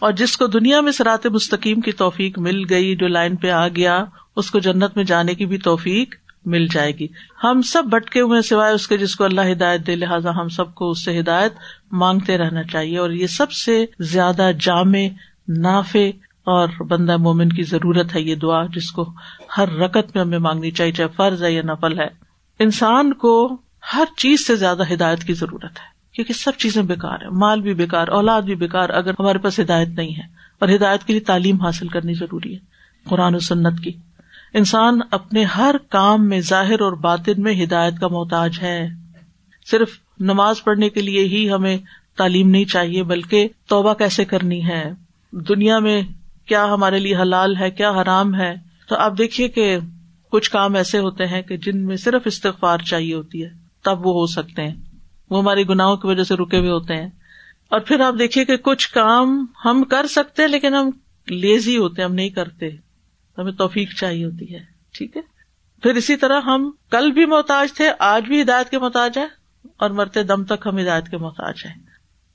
[0.00, 3.68] اور جس کو دنیا میں سرات مستقیم کی توفیق مل گئی، جو لائن پہ آ
[3.68, 4.04] گیا،
[4.36, 6.14] اس کو جنت میں جانے کی بھی توفیق
[6.44, 7.06] مل جائے گی۔
[7.44, 10.74] ہم سب بٹکے ہوئے سوائے اس کے جس کو اللہ ہدایت دے، لہٰذا ہم سب
[10.74, 11.52] کو اس سے ہدایت
[11.92, 15.06] مانگتے رہنا چاہیے۔ اور یہ سب سے زیادہ جامع،
[15.48, 16.08] نافع
[16.44, 19.14] اور بندہ مومن کی ضرورت ہے یہ دعا، جس کو
[19.56, 22.08] ہر رکت میں ہمیں مانگنی چاہیے، چاہے فرض ہے یا نفل ہے۔
[22.58, 23.56] انسان کو
[23.94, 27.74] ہر چیز سے زیادہ ہدایت کی ضرورت ہے، کیونکہ سب چیزیں بےکار ہے مال بھی
[27.74, 30.22] بےکار اولاد بھی بےکار اگر ہمارے پاس ہدایت نہیں ہے،
[30.58, 32.58] اور ہدایت کے لیے تعلیم حاصل کرنی ضروری ہے،
[33.04, 33.92] قرآن و سنت کی۔
[34.54, 38.88] انسان اپنے ہر کام میں ظاہر اور باطن میں ہدایت کا محتاج ہے۔
[39.70, 39.88] صرف
[40.20, 41.78] نماز پڑھنے کے لیے ہی ہمیں
[42.16, 44.92] تعلیم نہیں چاہیے، بلکہ توبہ کیسے کرنی ہے؟
[45.32, 46.02] دنیا میں
[46.46, 48.54] کیا ہمارے لیے حلال ہے، کیا حرام ہے؟
[48.88, 49.78] تو آپ دیکھیے کہ
[50.30, 54.12] کچھ کام ایسے ہوتے ہیں کہ جن میں صرف استغفار چاہیے ہوتی ہے۔ تب وہ
[54.12, 54.74] ہو سکتے ہیں۔
[55.30, 57.10] وہ ہماری گناہوں کی وجہ سے رکے ہوئے ہوتے ہیں۔
[57.68, 60.90] اور پھر آپ دیکھیے کہ کچھ کام ہم کر سکتے لیکن ہم
[61.28, 62.68] لیزی ہوتے ہم نہیں کرتے۔
[63.38, 64.60] ہمیں توفیق چاہیے ہوتی ہے،
[64.92, 65.22] ٹھیک ہے؟
[65.82, 69.26] پھر اسی طرح ہم کل بھی محتاج تھے، آج بھی ہدایت کے محتاج ہے
[69.76, 71.74] اور مرتے دم تک ہم ہدایت کے محتاج ہیں۔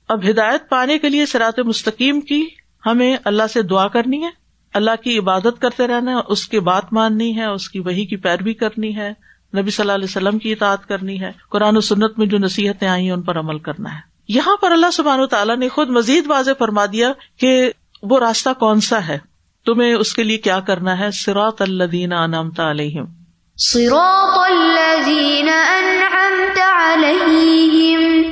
[0.08, 2.46] اب ہدایت پانے کے لیے سرات مستقیم کی
[2.86, 4.30] ہمیں اللہ سے دعا کرنی ہے۔
[4.74, 8.16] اللہ کی عبادت کرتے رہنا ہے، اس کی بات ماننی ہے، اس کی وہی کی
[8.16, 9.12] پیروی کرنی ہے۔
[9.54, 12.88] نبی صلی اللہ علیہ وسلم کی اطاعت کرنی ہے، قرآن و سنت میں جو نصیحتیں
[12.88, 15.88] آئی ہیں، ان پر عمل کرنا ہے۔ یہاں پر اللہ سبحان و تعالیٰ نے خود
[15.88, 17.70] مزید واضح فرما دیا کہ
[18.02, 19.18] وہ راستہ کون سا ہے۔
[19.66, 23.04] تمہیں اس کے لیے کیا کرنا ہے؟ سراط الدین انعمت علیہم۔
[23.56, 28.22] صراط الذین انعمت علیہم۔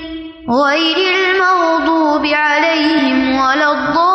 [0.52, 4.13] غیر المغضوب علیہم ولا الضالین۔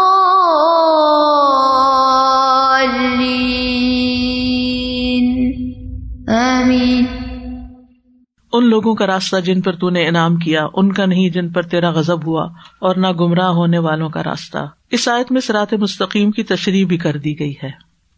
[8.54, 11.62] ان لوگوں کا راستہ جن پر تو نے انعام کیا، ان کا نہیں جن پر
[11.62, 12.46] تیرا غزب ہوا
[12.80, 14.58] اور نہ گمراہ ہونے والوں کا راستہ۔
[14.92, 17.70] اس آیت میں سرات مستقیم کی تشریح بھی کر دی گئی ہے۔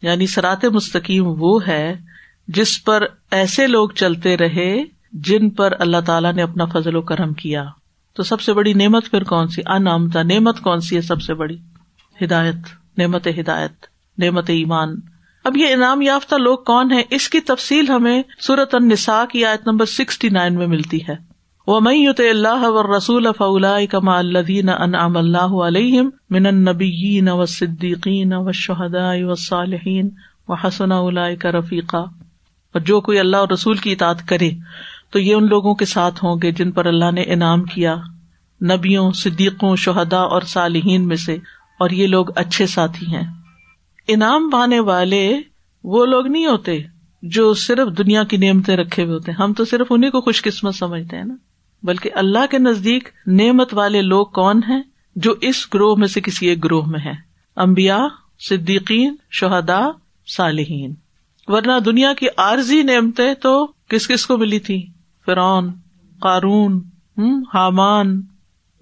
[0.02, 1.96] یعنی سرات مستقیم وہ ہے
[2.48, 7.34] جس پر ایسے لوگ چلتے رہے جن پر اللہ تعالیٰ نے اپنا فضل و کرم
[7.34, 7.65] کیا۔
[8.13, 11.34] تو سب سے بڑی نعمت پھر کون سی؟ انعامتا، نعمت کون سی ہے سب سے
[11.34, 11.58] بڑی؟
[12.24, 12.56] ہدایت،
[12.98, 13.72] نعمت ہدایت،
[14.17, 14.96] نعمت ایمان۔
[15.45, 19.67] اب یہ انعام یافتہ لوگ کون ہے اس کی تفصیل ہمیں سورت النساء کی آیت
[19.67, 21.15] نمبر سکسٹی نائن میں ملتی ہے۔
[21.67, 21.80] وہ
[22.17, 29.12] اللہ و رسول فلا کما الدین انعام اللہ علیہم من النبیین و صدیقین و شہدا
[29.12, 30.10] و صالحین
[30.47, 34.51] و حسن اللہ کا رفیقہ اور جو کوئی اللہ اور رسول کی اطاعت کرے،
[35.12, 37.95] تو یہ ان لوگوں کے ساتھ ہوں گے جن پر اللہ نے انعام کیا۔
[38.62, 41.34] نبیوں، صدیقوں شہدا اور صالحین میں سے،
[41.80, 43.40] اور یہ لوگ اچھے ساتھی ہیں۔
[44.13, 45.41] انعام پانے والے
[45.84, 46.80] وہ لوگ نہیں ہوتے
[47.21, 50.41] جو صرف دنیا کی نعمتیں رکھے ہوئے ہوتے ہیں۔ ہم تو صرف انہیں کو خوش
[50.41, 51.36] قسمت سمجھتے ہیں نا۔
[51.84, 54.82] بلکہ اللہ کے نزدیک نعمت والے لوگ کون ہیں
[55.15, 57.13] جو اس گروہ میں سے کسی ایک گروہ میں ہے
[57.56, 58.08] امبیا
[58.50, 59.80] صدیقین شہدا
[60.36, 60.93] صالحین۔
[61.47, 64.88] ورنہ دنیا کی عارضی نعمتیں تو کس کس کو ملی تھی
[65.26, 65.71] فرعون،
[66.21, 66.84] قارون
[67.54, 68.21] حامان،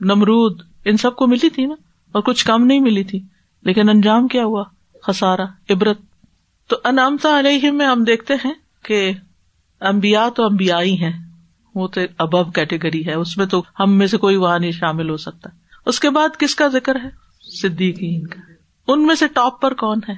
[0.02, 1.76] نمرود، ان سب کو ملی تھی نا۔
[2.12, 3.20] اور کچھ کم نہیں ملی تھی۔
[3.62, 4.64] لیکن انجام کیا ہوا؟
[5.08, 5.98] خسارا عبرت۔
[6.68, 9.12] تو انعامتا علیہ میں ہم دیکھتے ہیں کہ
[9.80, 11.30] امبیا تو امبیائی ہیں۔
[11.76, 15.10] وہ تو ابو کیٹیگری ہے۔ اس میں تو ہم میں سے کوئی وہاں نہیں شامل
[15.10, 15.50] ہو سکتا۔
[15.86, 17.10] اس کے بعد کس کا ذکر ہے؟
[17.62, 18.42] صدیقین کا۔
[18.88, 20.14] ان میں سے ٹاپ پر کون ہے؟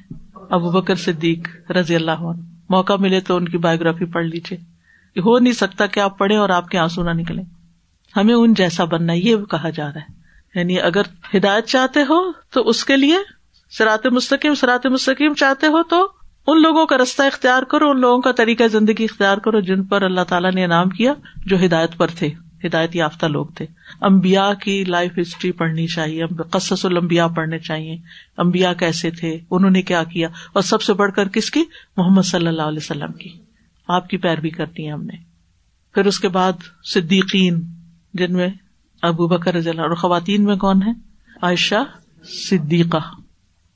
[0.49, 4.57] ابو بکر صدیق رضی اللہ عنہ۔ موقع ملے تو ان کی بایوگرافی پڑھ لیجیے
[5.19, 7.41] ہو نہیں سکتا کہ آپ پڑھے اور آپ کے آنسو نہ نکلے
[8.17, 10.13] ہمیں ان جیسا بننا یہ کہا جا رہا ہے۔
[10.55, 11.01] یعنی اگر
[11.35, 13.15] ہدایت چاہتے ہو تو اس کے لیے
[13.77, 16.07] سرات مستقیم سرات مستقیم چاہتے ہو تو
[16.47, 20.01] ان لوگوں کا رستہ اختیار کرو، ان لوگوں کا طریقہ زندگی اختیار کرو جن پر
[20.01, 21.13] اللہ تعالیٰ نے انعام کیا
[21.45, 22.29] جو ہدایت پر تھے،
[22.65, 23.65] ہدایت یافتہ لوگ تھے۔
[24.01, 27.97] امبیا کی لائف ہسٹری پڑھنی چاہیے، قصص المبیا پڑھنے چاہیے۔
[28.37, 31.63] امبیا کیسے تھے، انہوں نے کیا کیا اور سب سے بڑھ کر کس کی؟
[31.97, 33.29] محمد صلی اللہ علیہ وسلم کی۔
[33.87, 35.17] آپ کی پیروی کرتی ہے ہم نے۔
[35.93, 36.53] پھر اس کے بعد
[36.83, 37.61] صدیقین،
[38.13, 38.47] جن میں
[39.01, 40.91] ابو بکر رضی اللہ اور خواتین میں کون ہے
[41.41, 41.83] عائشہ
[42.23, 43.20] صدیقہ۔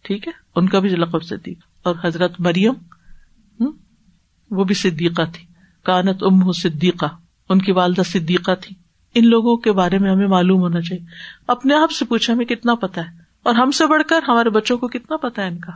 [0.06, 2.74] ٹھیک ہے؟ ان کا بھی لقب صدیق اور حضرت مریم
[4.52, 5.46] وہ بھی صدیقہ تھی۔
[5.84, 7.06] کانت ام صدیقہ،
[7.50, 8.76] ان کی والدہ صدیقہ تھی۔
[9.16, 11.06] ان لوگوں کے بارے میں ہمیں معلوم ہونا چاہیے۔
[11.48, 14.78] اپنے آپ سے پوچھا ہمیں کتنا پتا ہے؟ اور ہم سے بڑھ کر ہمارے بچوں
[14.78, 15.72] کو کتنا پتا ہے ان کا؟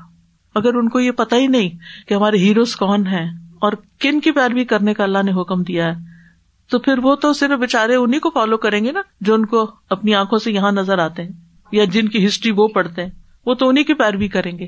[0.56, 1.70] اگر ان کو یہ پتا ہی نہیں
[2.08, 5.86] کہ ہمارے ہیروز کون ہیں اور کن کی پیروی کرنے کا اللہ نے حکم دیا
[5.86, 5.96] ہے،
[6.70, 9.72] تو پھر وہ تو صرف بےچارے انہیں کو فالو کریں گے نا، جو ان کو
[9.90, 11.30] اپنی آنکھوں سے یہاں نظر آتے ہیں،
[11.72, 14.68] یا جن کی ہسٹری وہ پڑھتے ہیں۔ وہ تو انہیں کی پیروی کریں گے۔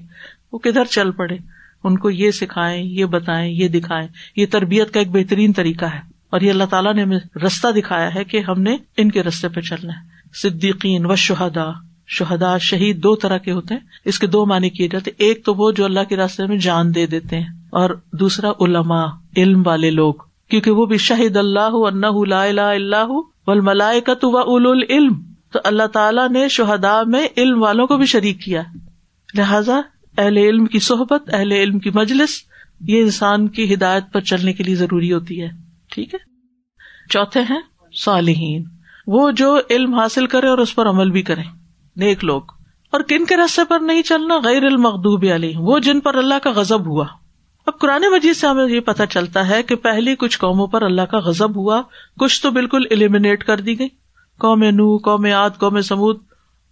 [0.52, 1.38] وہ کدھر چل پڑے۔
[1.84, 6.00] ان کو یہ سکھائیں، یہ بتائیں، یہ دکھائیں۔ یہ تربیت کا ایک بہترین طریقہ ہے۔
[6.30, 9.50] اور یہ اللہ تعالیٰ نے ہمیں رستہ دکھایا ہے کہ ہم نے ان کے رستے
[9.50, 11.72] پہ چلنا ہے۔ صدیقین و شہدا
[12.08, 15.54] شہدا شہید دو طرح کے ہوتے ہیں۔ اس کے دو معنی کیے جاتے ایک تو
[15.54, 19.06] وہ جو اللہ کے راستے میں جان دے دیتے ہیں۔ اور دوسرا علما
[19.38, 20.14] علم والے لوگ۔
[20.50, 23.08] کیونکہ وہ بھی شہید اللہ اللہ اللہ
[23.48, 28.06] ملائے کا تو اول علم تو اللہ تعالیٰ نے شہدا میں علم والوں کو بھی
[28.06, 28.62] شریک کیا۔
[29.38, 29.82] لہذا
[30.18, 32.30] اہل علم کی صحبت، اہل علم کی مجلس،
[32.82, 35.48] یہ انسان کی ہدایت پر چلنے کے لیے ضروری ہوتی ہے۔
[35.92, 36.20] ٹھیک ہے؟
[37.10, 37.62] چوتھے ہیں،
[37.96, 38.64] صالحین۔
[39.08, 41.42] وہ جو علم حاصل کرے اور اس پر عمل بھی کرے
[41.96, 42.42] نیک لوگ۔
[42.92, 46.52] اور کن کے رستے پر نہیں چلنا؟ غیر المقوب علی وہ جن پر اللہ کا
[46.52, 47.06] غزب ہوا۔
[47.66, 51.02] اب قرآن مجید سے ہمیں یہ پتا چلتا ہے کہ پہلی کچھ قوموں پر اللہ
[51.02, 51.82] کا غزب ہوا۔
[52.20, 53.88] کچھ تو بالکل ایلیمنیٹ کر دی گئی۔
[54.42, 56.18] قوم نو قوم آد قوم سمود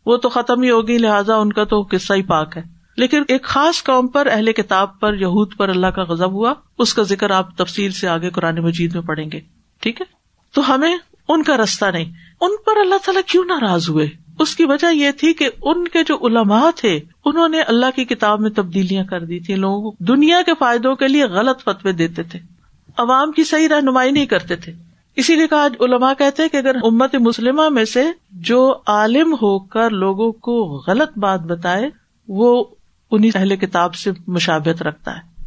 [0.05, 2.63] وہ تو ختم ہی ہوگی، لہٰذا ان کا تو قصہ ہی پاک ہے۔
[2.97, 6.93] لیکن ایک خاص قوم پر، اہل کتاب پر، یہود پر اللہ کا غزب ہوا، اس
[6.93, 9.39] کا ذکر آپ تفصیل سے آگے قرآن مجید میں پڑھیں گے،
[9.81, 10.05] ٹھیک ہے؟
[10.53, 14.07] تو ہمیں ان کا رستہ نہیں، ان پر اللہ تعالیٰ کیوں ناراض ہوئے؟
[14.39, 18.05] اس کی وجہ یہ تھی کہ ان کے جو علماء تھے، انہوں نے اللہ کی
[18.05, 21.91] کتاب میں تبدیلیاں کر دی تھی لوگوں کو دنیا کے فائدوں کے لیے غلط فتوے
[21.91, 22.39] دیتے تھے،
[22.97, 24.73] عوام کی صحیح رہنمائی نہیں کرتے تھے۔
[25.15, 29.59] اسی لیے کہا علماء کہتے ہیں کہ اگر امت مسلمہ میں سے جو عالم ہو
[29.59, 31.89] کر لوگوں کو غلط بات بتائے،
[32.27, 32.65] وہ
[33.11, 35.43] انہیں اہل کتاب سے مشابت رکھتا ہے۔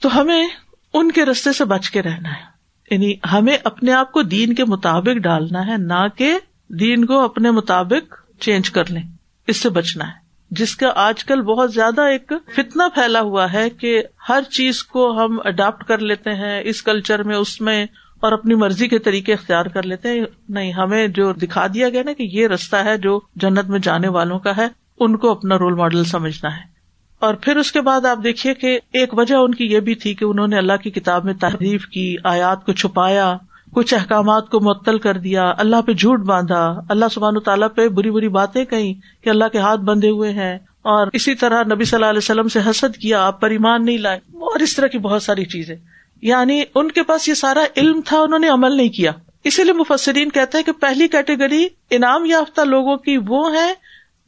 [0.00, 0.48] تو ہمیں
[0.92, 2.56] ان کے رستے سے بچ کے رہنا ہے۔
[2.90, 7.50] یعنی ہمیں اپنے آپ کو دین کے مطابق ڈالنا ہے، نہ کہ دین کو اپنے
[7.50, 9.02] مطابق چینج کر لیں۔
[9.46, 13.70] اس سے بچنا ہے۔ جس کا آج کل بہت زیادہ ایک فتنا پھیلا ہوا ہے
[13.70, 17.86] کہ ہر چیز کو ہم اڈاپٹ کر لیتے ہیں، اس کلچر میں، اس میں
[18.20, 22.02] اور اپنی مرضی کے طریقے اختیار کر لیتے ہیں۔ نہیں، ہمیں جو دکھا دیا گیا
[22.02, 24.66] نا کہ یہ رستہ ہے جو جنت میں جانے والوں کا ہے،
[24.98, 26.76] ان کو اپنا رول ماڈل سمجھنا ہے۔
[27.18, 30.14] اور پھر اس کے بعد آپ دیکھیے کہ ایک وجہ ان کی یہ بھی تھی
[30.14, 33.36] کہ انہوں نے اللہ کی کتاب میں تعریف کی، آیات کو چھپایا،
[33.72, 38.10] کچھ احکامات کو معطل کر دیا، اللہ پہ جھوٹ باندھا۔ اللہ سبحان تعالیٰ پہ بری
[38.10, 41.96] بری باتیں کہیں کہ اللہ کے ہاتھ بندھے ہوئے ہیں۔ اور اسی طرح نبی صلی
[41.96, 44.98] اللہ علیہ وسلم سے حسد کیا، آپ پر ایمان نہیں لائے۔ اور اس طرح کی
[44.98, 45.76] بہت ساری چیزیں۔
[46.22, 49.10] یعنی ان کے پاس یہ سارا علم تھا، انہوں نے عمل نہیں کیا۔
[49.44, 53.74] اسی لیے مفسرین کہتے ہیں کہ پہلی کیٹیگری انعام یافتہ لوگوں کی وہ ہے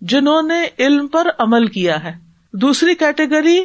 [0.00, 2.12] جنہوں نے علم پر عمل کیا ہے۔
[2.52, 3.64] دوسری کیٹیگری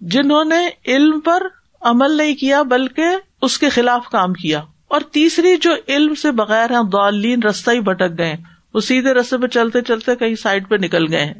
[0.00, 1.42] جنہوں نے علم پر
[1.80, 3.06] عمل نہیں کیا، بلکہ
[3.42, 7.80] اس کے خلاف کام کیا۔ اور تیسری جو علم سے بغیر ہیں دالین رستہ ہی
[7.80, 8.36] بھٹک گئے
[8.74, 11.34] وہ سیدھے رستے پہ چلتے چلتے کہیں سائڈ پہ نکل گئے ہیں۔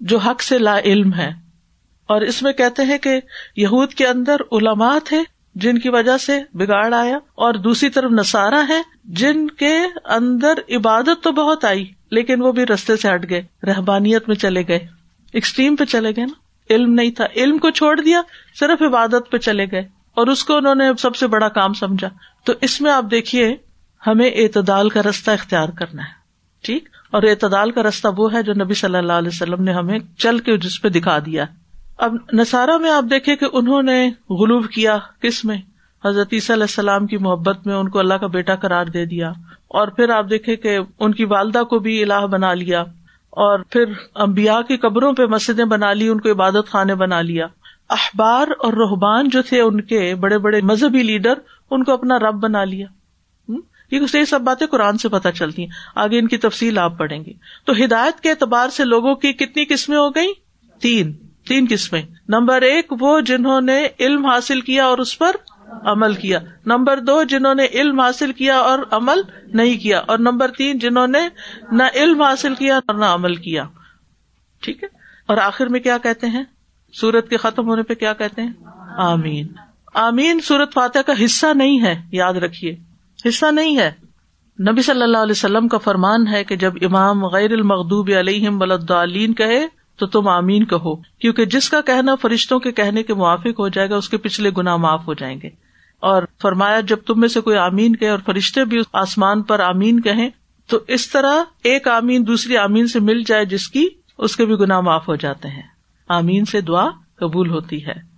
[0.00, 1.30] جو حق سے لا علم ہے۔
[2.06, 3.20] اور اس میں کہتے ہیں کہ
[3.56, 5.22] یہود کے اندر علماء تھے
[5.54, 11.22] جن کی وجہ سے بگاڑ آیا اور دوسری طرف نسارا ہے جن کے اندر عبادت
[11.22, 14.86] تو بہت آئی، لیکن وہ بھی رستے سے ہٹ گئے، رہبانیت میں چلے گئے۔
[15.32, 16.42] ایکسٹریم پہ چلے گئے نا۔
[16.74, 18.22] علم نہیں تھا۔ علم کو چھوڑ دیا،
[18.60, 19.80] صرف عبادت پہ چلے گئے۔
[20.14, 22.08] اور اس کو انہوں نے سب سے بڑا کام سمجھا۔
[22.44, 23.56] تو اس میں آپ دیکھیے،
[24.06, 26.12] ہمیں اعتدال کا رستہ اختیار کرنا ہے۔
[26.62, 29.98] ٹھیک؟ اور اعتدال کا رستہ وہ ہے جو نبی صلی اللہ علیہ وسلم نے ہمیں
[30.18, 31.44] چل کے جس پہ دکھا دیا۔
[31.98, 35.56] اب نسارا میں آپ دیکھے کہ انہوں نے غلوب کیا کس میں؟
[36.04, 39.30] حضرت عیسیٰ علیہ السلام کی محبت میں ان کو اللہ کا بیٹا قرار دے دیا۔
[39.68, 42.80] اور پھر آپ دیکھے کہ ان کی والدہ کو بھی الہ بنا لیا۔
[43.30, 47.46] اور پھر امبیا کی قبروں پہ مسجدیں بنا لی، ان کو عبادت خانے بنا لیا۔
[47.88, 51.34] اخبار اور روحبان جو تھے ان کے بڑے بڑے مذہبی لیڈر،
[51.70, 52.86] ان کو اپنا رب بنا لیا۔
[53.92, 57.32] یہ سب باتیں قرآن سے پتہ چلتی ہیں۔ آگے ان کی تفصیل آپ پڑھیں گے۔
[57.64, 60.32] تو ہدایت کے اعتبار سے لوگوں کی کتنی قسمیں ہو گئی
[60.80, 61.12] تین۔
[61.48, 65.30] تین قسمیں۔ نمبر ایک، وہ جنہوں نے علم حاصل کیا اور اس پر
[65.82, 70.48] عمل کیا۔ نمبر دو، جنہوں نے علم حاصل کیا اور عمل نہیں کیا۔ اور نمبر
[70.48, 71.28] تین، جنہوں نے
[71.72, 73.64] نہ علم حاصل کیا اور نہ عمل کیا۔
[74.60, 74.88] ٹھیک ہے؟
[75.26, 76.44] اور آخر میں کیا کہتے ہیں؟
[76.92, 78.52] سورت کے ختم ہونے پہ کیا کہتے ہیں؟
[78.96, 79.46] آمین۔
[79.94, 82.76] آمین، سورت فاتح کا حصہ نہیں ہے، یاد رکھیے۔
[83.28, 83.92] حصہ نہیں ہے۔
[84.70, 89.34] نبی صلی اللہ علیہ وسلم کا فرمان ہے کہ جب امام غیر المغدوب علیہم ولدالین
[89.34, 93.68] کہے تو تم آمین کہو، کیونکہ جس کا کہنا فرشتوں کے کہنے کے موافق ہو
[93.68, 95.48] جائے گا، اس کے پچھلے گنا معاف ہو جائیں گے۔
[96.00, 100.00] اور فرمایا، جب تم میں سے کوئی آمین کہے اور فرشتے بھی آسمان پر آمین
[100.00, 100.30] کہیں،
[100.66, 104.54] تو اس طرح ایک آمین دوسری آمین سے مل جائے، جس کی اس کے بھی
[104.54, 105.62] گنا معاف ہو جاتے ہیں۔
[106.08, 108.12] آمین سے دعا قبول ہوتی ہے۔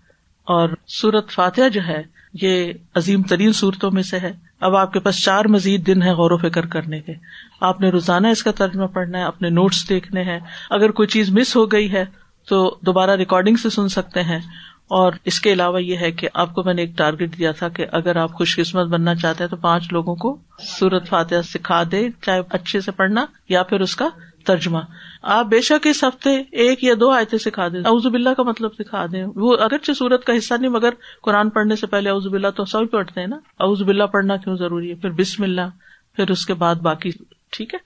[0.44, 2.02] اور سورت فاتح جو ہے،
[2.42, 6.11] یہ عظیم ترین صورتوں میں سے ہے۔ اب آپ کے پاس چار مزید دن ہے
[6.11, 7.12] غور و فکر کرنے کے۔
[7.61, 10.38] آپ نے روزانہ اس کا ترجمہ پڑھنا ہے، اپنے نوٹس دیکھنے ہیں۔
[10.70, 12.05] اگر کوئی چیز مس ہو گئی ہے
[12.48, 14.38] تو دوبارہ ریکارڈنگ سے سن سکتے ہیں۔
[14.85, 17.68] اور اس کے علاوہ یہ ہے کہ آپ کو میں نے ایک ٹارگیٹ دیا تھا
[17.68, 21.83] کہ اگر آپ خوش قسمت بننا چاہتے ہیں تو پانچ لوگوں کو سورت فاتح سکھا
[21.92, 24.09] دے، چاہے اچھے سے پڑھنا یا پھر اس کا
[24.46, 24.78] ترجمہ۔
[25.22, 28.70] آپ بے شک اس ہفتے ایک یا دو آیتیں سکھا دیں۔ اوز بلّہ کا مطلب
[28.78, 30.90] سکھا دیں۔ وہ اگرچہ سورت کا حصہ نہیں، مگر
[31.22, 34.57] قرآن پڑھنے سے پہلے اوز بلّہ تو سبھی پڑھتے ہیں نا۔ اوز بلّہ پڑھنا کیوں
[34.57, 35.61] ضروری ہے؟ پھر بسم اللہ،
[36.16, 37.11] پھر اس کے بعد باقی،
[37.50, 37.78] ٹھیک ہے؟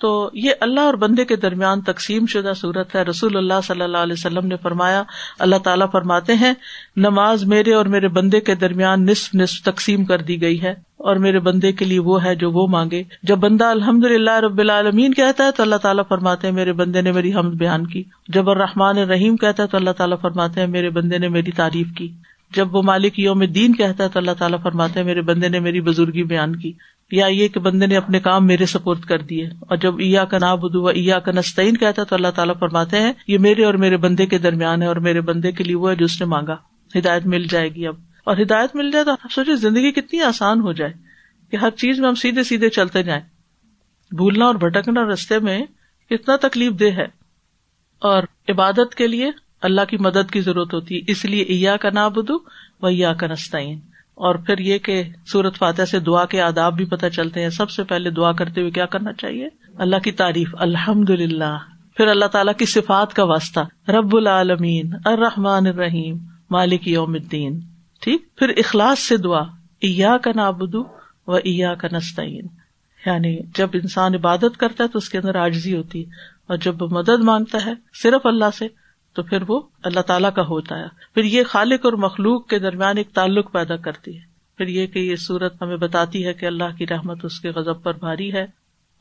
[0.00, 3.98] تو یہ اللہ اور بندے کے درمیان تقسیم شدہ صورت ہے۔ رسول اللہ صلی اللہ
[3.98, 5.02] علیہ وسلم نے فرمایا،
[5.38, 6.52] اللہ تعالیٰ فرماتے ہیں،
[6.96, 11.16] نماز میرے اور میرے بندے کے درمیان نصف نصف تقسیم کر دی گئی ہے۔ اور
[11.16, 15.14] میرے بندے کے لیے وہ ہے جو وہ مانگے۔ جب بندہ الحمد للہ رب العالمین
[15.14, 18.50] کہتا ہے تو اللہ تعالیٰ فرماتے ہیں میرے بندے نے میری حمد بیان کی۔ جب
[18.50, 22.08] الرحمٰن رحیم کہتا ہے تو اللہ تعالیٰ فرماتے ہیں میرے بندے نے میری تعریف کی۔
[22.56, 25.60] جب وہ مالک یوم دین کہتا ہے تو اللہ تعالیٰ فرماتے ہیں میرے بندے نے
[25.60, 26.72] میری بزرگی بیان کی۔
[27.12, 30.38] یا یہ کہ بندے نے اپنے کام میرے سپورٹ کر دیے۔ اور جب ایا کا
[30.38, 33.74] نا بدو ایا کا نسطین کہتا ہے تو اللہ تعالیٰ فرماتے ہیں یہ میرے اور
[33.74, 36.26] میرے بندے کے درمیان ہے اور میرے بندے کے لیے وہ ہے جو اس نے
[36.26, 36.56] مانگا۔
[36.98, 40.60] ہدایت مل جائے گی اب۔ اور ہدایت مل جائے تو آپ سوچے زندگی کتنی آسان
[40.60, 40.92] ہو جائے
[41.50, 43.22] کہ ہر چیز میں ہم سیدھے سیدھے چلتے جائیں۔
[44.10, 45.60] بھولنا اور بھٹکنا رستے میں
[46.10, 47.06] کتنا تکلیف دہ ہے۔
[47.98, 49.30] اور عبادت کے لیے
[49.62, 52.34] اللہ کی مدد کی ضرورت ہوتی ہے۔ اس لیے ایا کا نا بدو
[52.82, 53.78] و کا نسطین
[54.14, 57.70] اور پھر یہ کہ سورت فاتح سے دعا کے آداب بھی پتہ چلتے ہیں۔ سب
[57.70, 61.58] سے پہلے دعا کرتے ہوئے کیا کرنا چاہیے؟ اللہ کی تعریف۔ الحمد للہ
[61.96, 66.18] پھر اللہ تعالیٰ کی صفات کا واسطہ۔ رب العالمین، الرحمٰن الرحیم،
[66.50, 67.60] مالک یوم الدین۔
[68.02, 69.42] ٹھیک پھر اخلاص سے دعا
[69.82, 70.82] ایا کا نابدو
[71.26, 72.46] و ایا کا نسطین
[73.00, 76.82] یعنی جب انسان عبادت کرتا ہے تو اس کے اندر آجزی ہوتی ہے، اور جب
[76.82, 78.66] مدد مانگتا ہے صرف اللہ سے،
[79.16, 82.98] تو پھر وہ اللہ تعالیٰ کا ہوتا ہے۔ پھر یہ خالق اور مخلوق کے درمیان
[82.98, 84.22] ایک تعلق پیدا کرتی ہے۔
[84.58, 87.82] پھر یہ کہ یہ سورت ہمیں بتاتی ہے کہ اللہ کی رحمت اس کے غزب
[87.82, 88.44] پر بھاری ہے،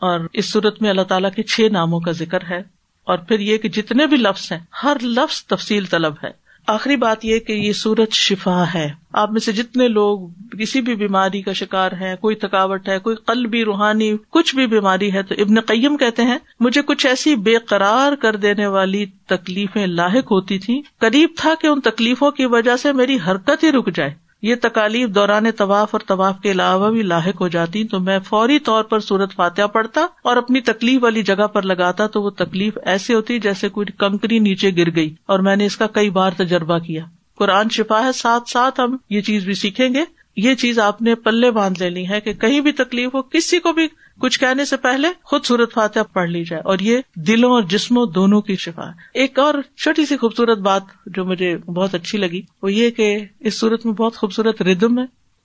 [0.01, 2.61] اور اس صورت میں اللہ تعالیٰ کے چھ ناموں کا ذکر ہے۔
[3.07, 6.31] اور پھر یہ کہ جتنے بھی لفظ ہیں، ہر لفظ تفصیل طلب ہے۔
[6.69, 10.29] آخری بات یہ کہ یہ سورج شفا ہے۔ آپ میں سے جتنے لوگ
[10.59, 15.13] کسی بھی بیماری کا شکار ہے کوئی تھکاوٹ ہے، کوئی قلبی، روحانی کچھ بھی بیماری
[15.13, 19.87] ہے، تو ابن قیم کہتے ہیں، مجھے کچھ ایسی بے قرار کر دینے والی تکلیفیں
[19.87, 23.95] لاحق ہوتی تھیں۔ قریب تھا کہ ان تکلیفوں کی وجہ سے میری حرکت ہی رک
[23.95, 28.19] جائے۔ یہ تکالیف دوران طواف اور طواف کے علاوہ بھی لاحق ہو جاتی تو میں
[28.19, 32.29] فوری طور پر سورت فاتحہ پڑھتا اور اپنی تکلیف والی جگہ پر لگاتا تو وہ
[32.29, 36.09] تکلیف ایسے ہوتی جیسے کوئی کنکری نیچے گر گئی اور میں نے اس کا کئی
[36.09, 40.55] بار تجربہ کیا۔ قرآن شفا ہے، ساتھ ساتھ ہم یہ چیز بھی سیکھیں گے۔ یہ
[40.55, 43.87] چیز آپ نے پلے باندھ لینی ہے کہ کہیں بھی تکلیف ہو، کسی کو بھی
[44.19, 48.05] کچھ کہنے سے پہلے خود صورت فاتح پڑھ لی جائے اور یہ دلوں اور جسموں
[48.05, 52.41] دونوں کی شفا ہے۔ ایک اور چھوٹی سی خوبصورت بات جو مجھے بہت اچھی لگی
[52.61, 55.03] وہ یہ کہ اس صورت میں بہت خوبصورت ردم ہے۔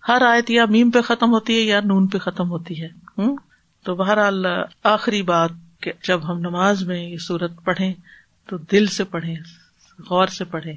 [0.08, 3.36] ہر آیت یا میم پہ ختم ہوتی ہے یا نون پہ ختم ہوتی ہے۔ ہوں؟
[3.84, 4.46] تو بہرحال
[4.84, 7.92] آخری بات کہ جب ہم نماز میں یہ صورت پڑھیں
[8.46, 9.36] تو دل سے پڑھیں،
[10.10, 10.74] غور سے پڑھیں۔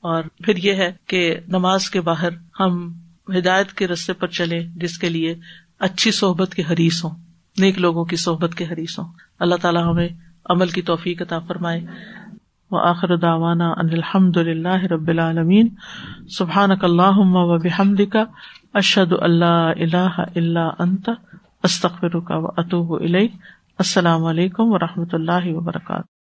[0.00, 2.28] اور پھر یہ ہے کہ نماز کے باہر
[2.60, 2.92] ہم
[3.38, 5.34] ہدایت کے رستے پر چلے جس کے لیے
[5.78, 10.08] اچھی صحبت کے حریث ہوں۔ نیک لوگوں کی صحبت کے حریث ہوں اللہ تعالیٰ ہمیں
[10.50, 11.86] عمل کی توفیق عطا فرمائے۔
[12.70, 15.68] وآخر دعوانا ان الحمد للہ رب العالمین۔
[16.28, 18.16] سبحانک اللہم و بحمدک،
[18.74, 21.10] اشہد اللہ الہ الا انت،
[21.62, 23.28] استغفرک و اتوب اطوب
[23.78, 26.13] السلام علیکم و رحمۃ اللہ وبرکاتہ۔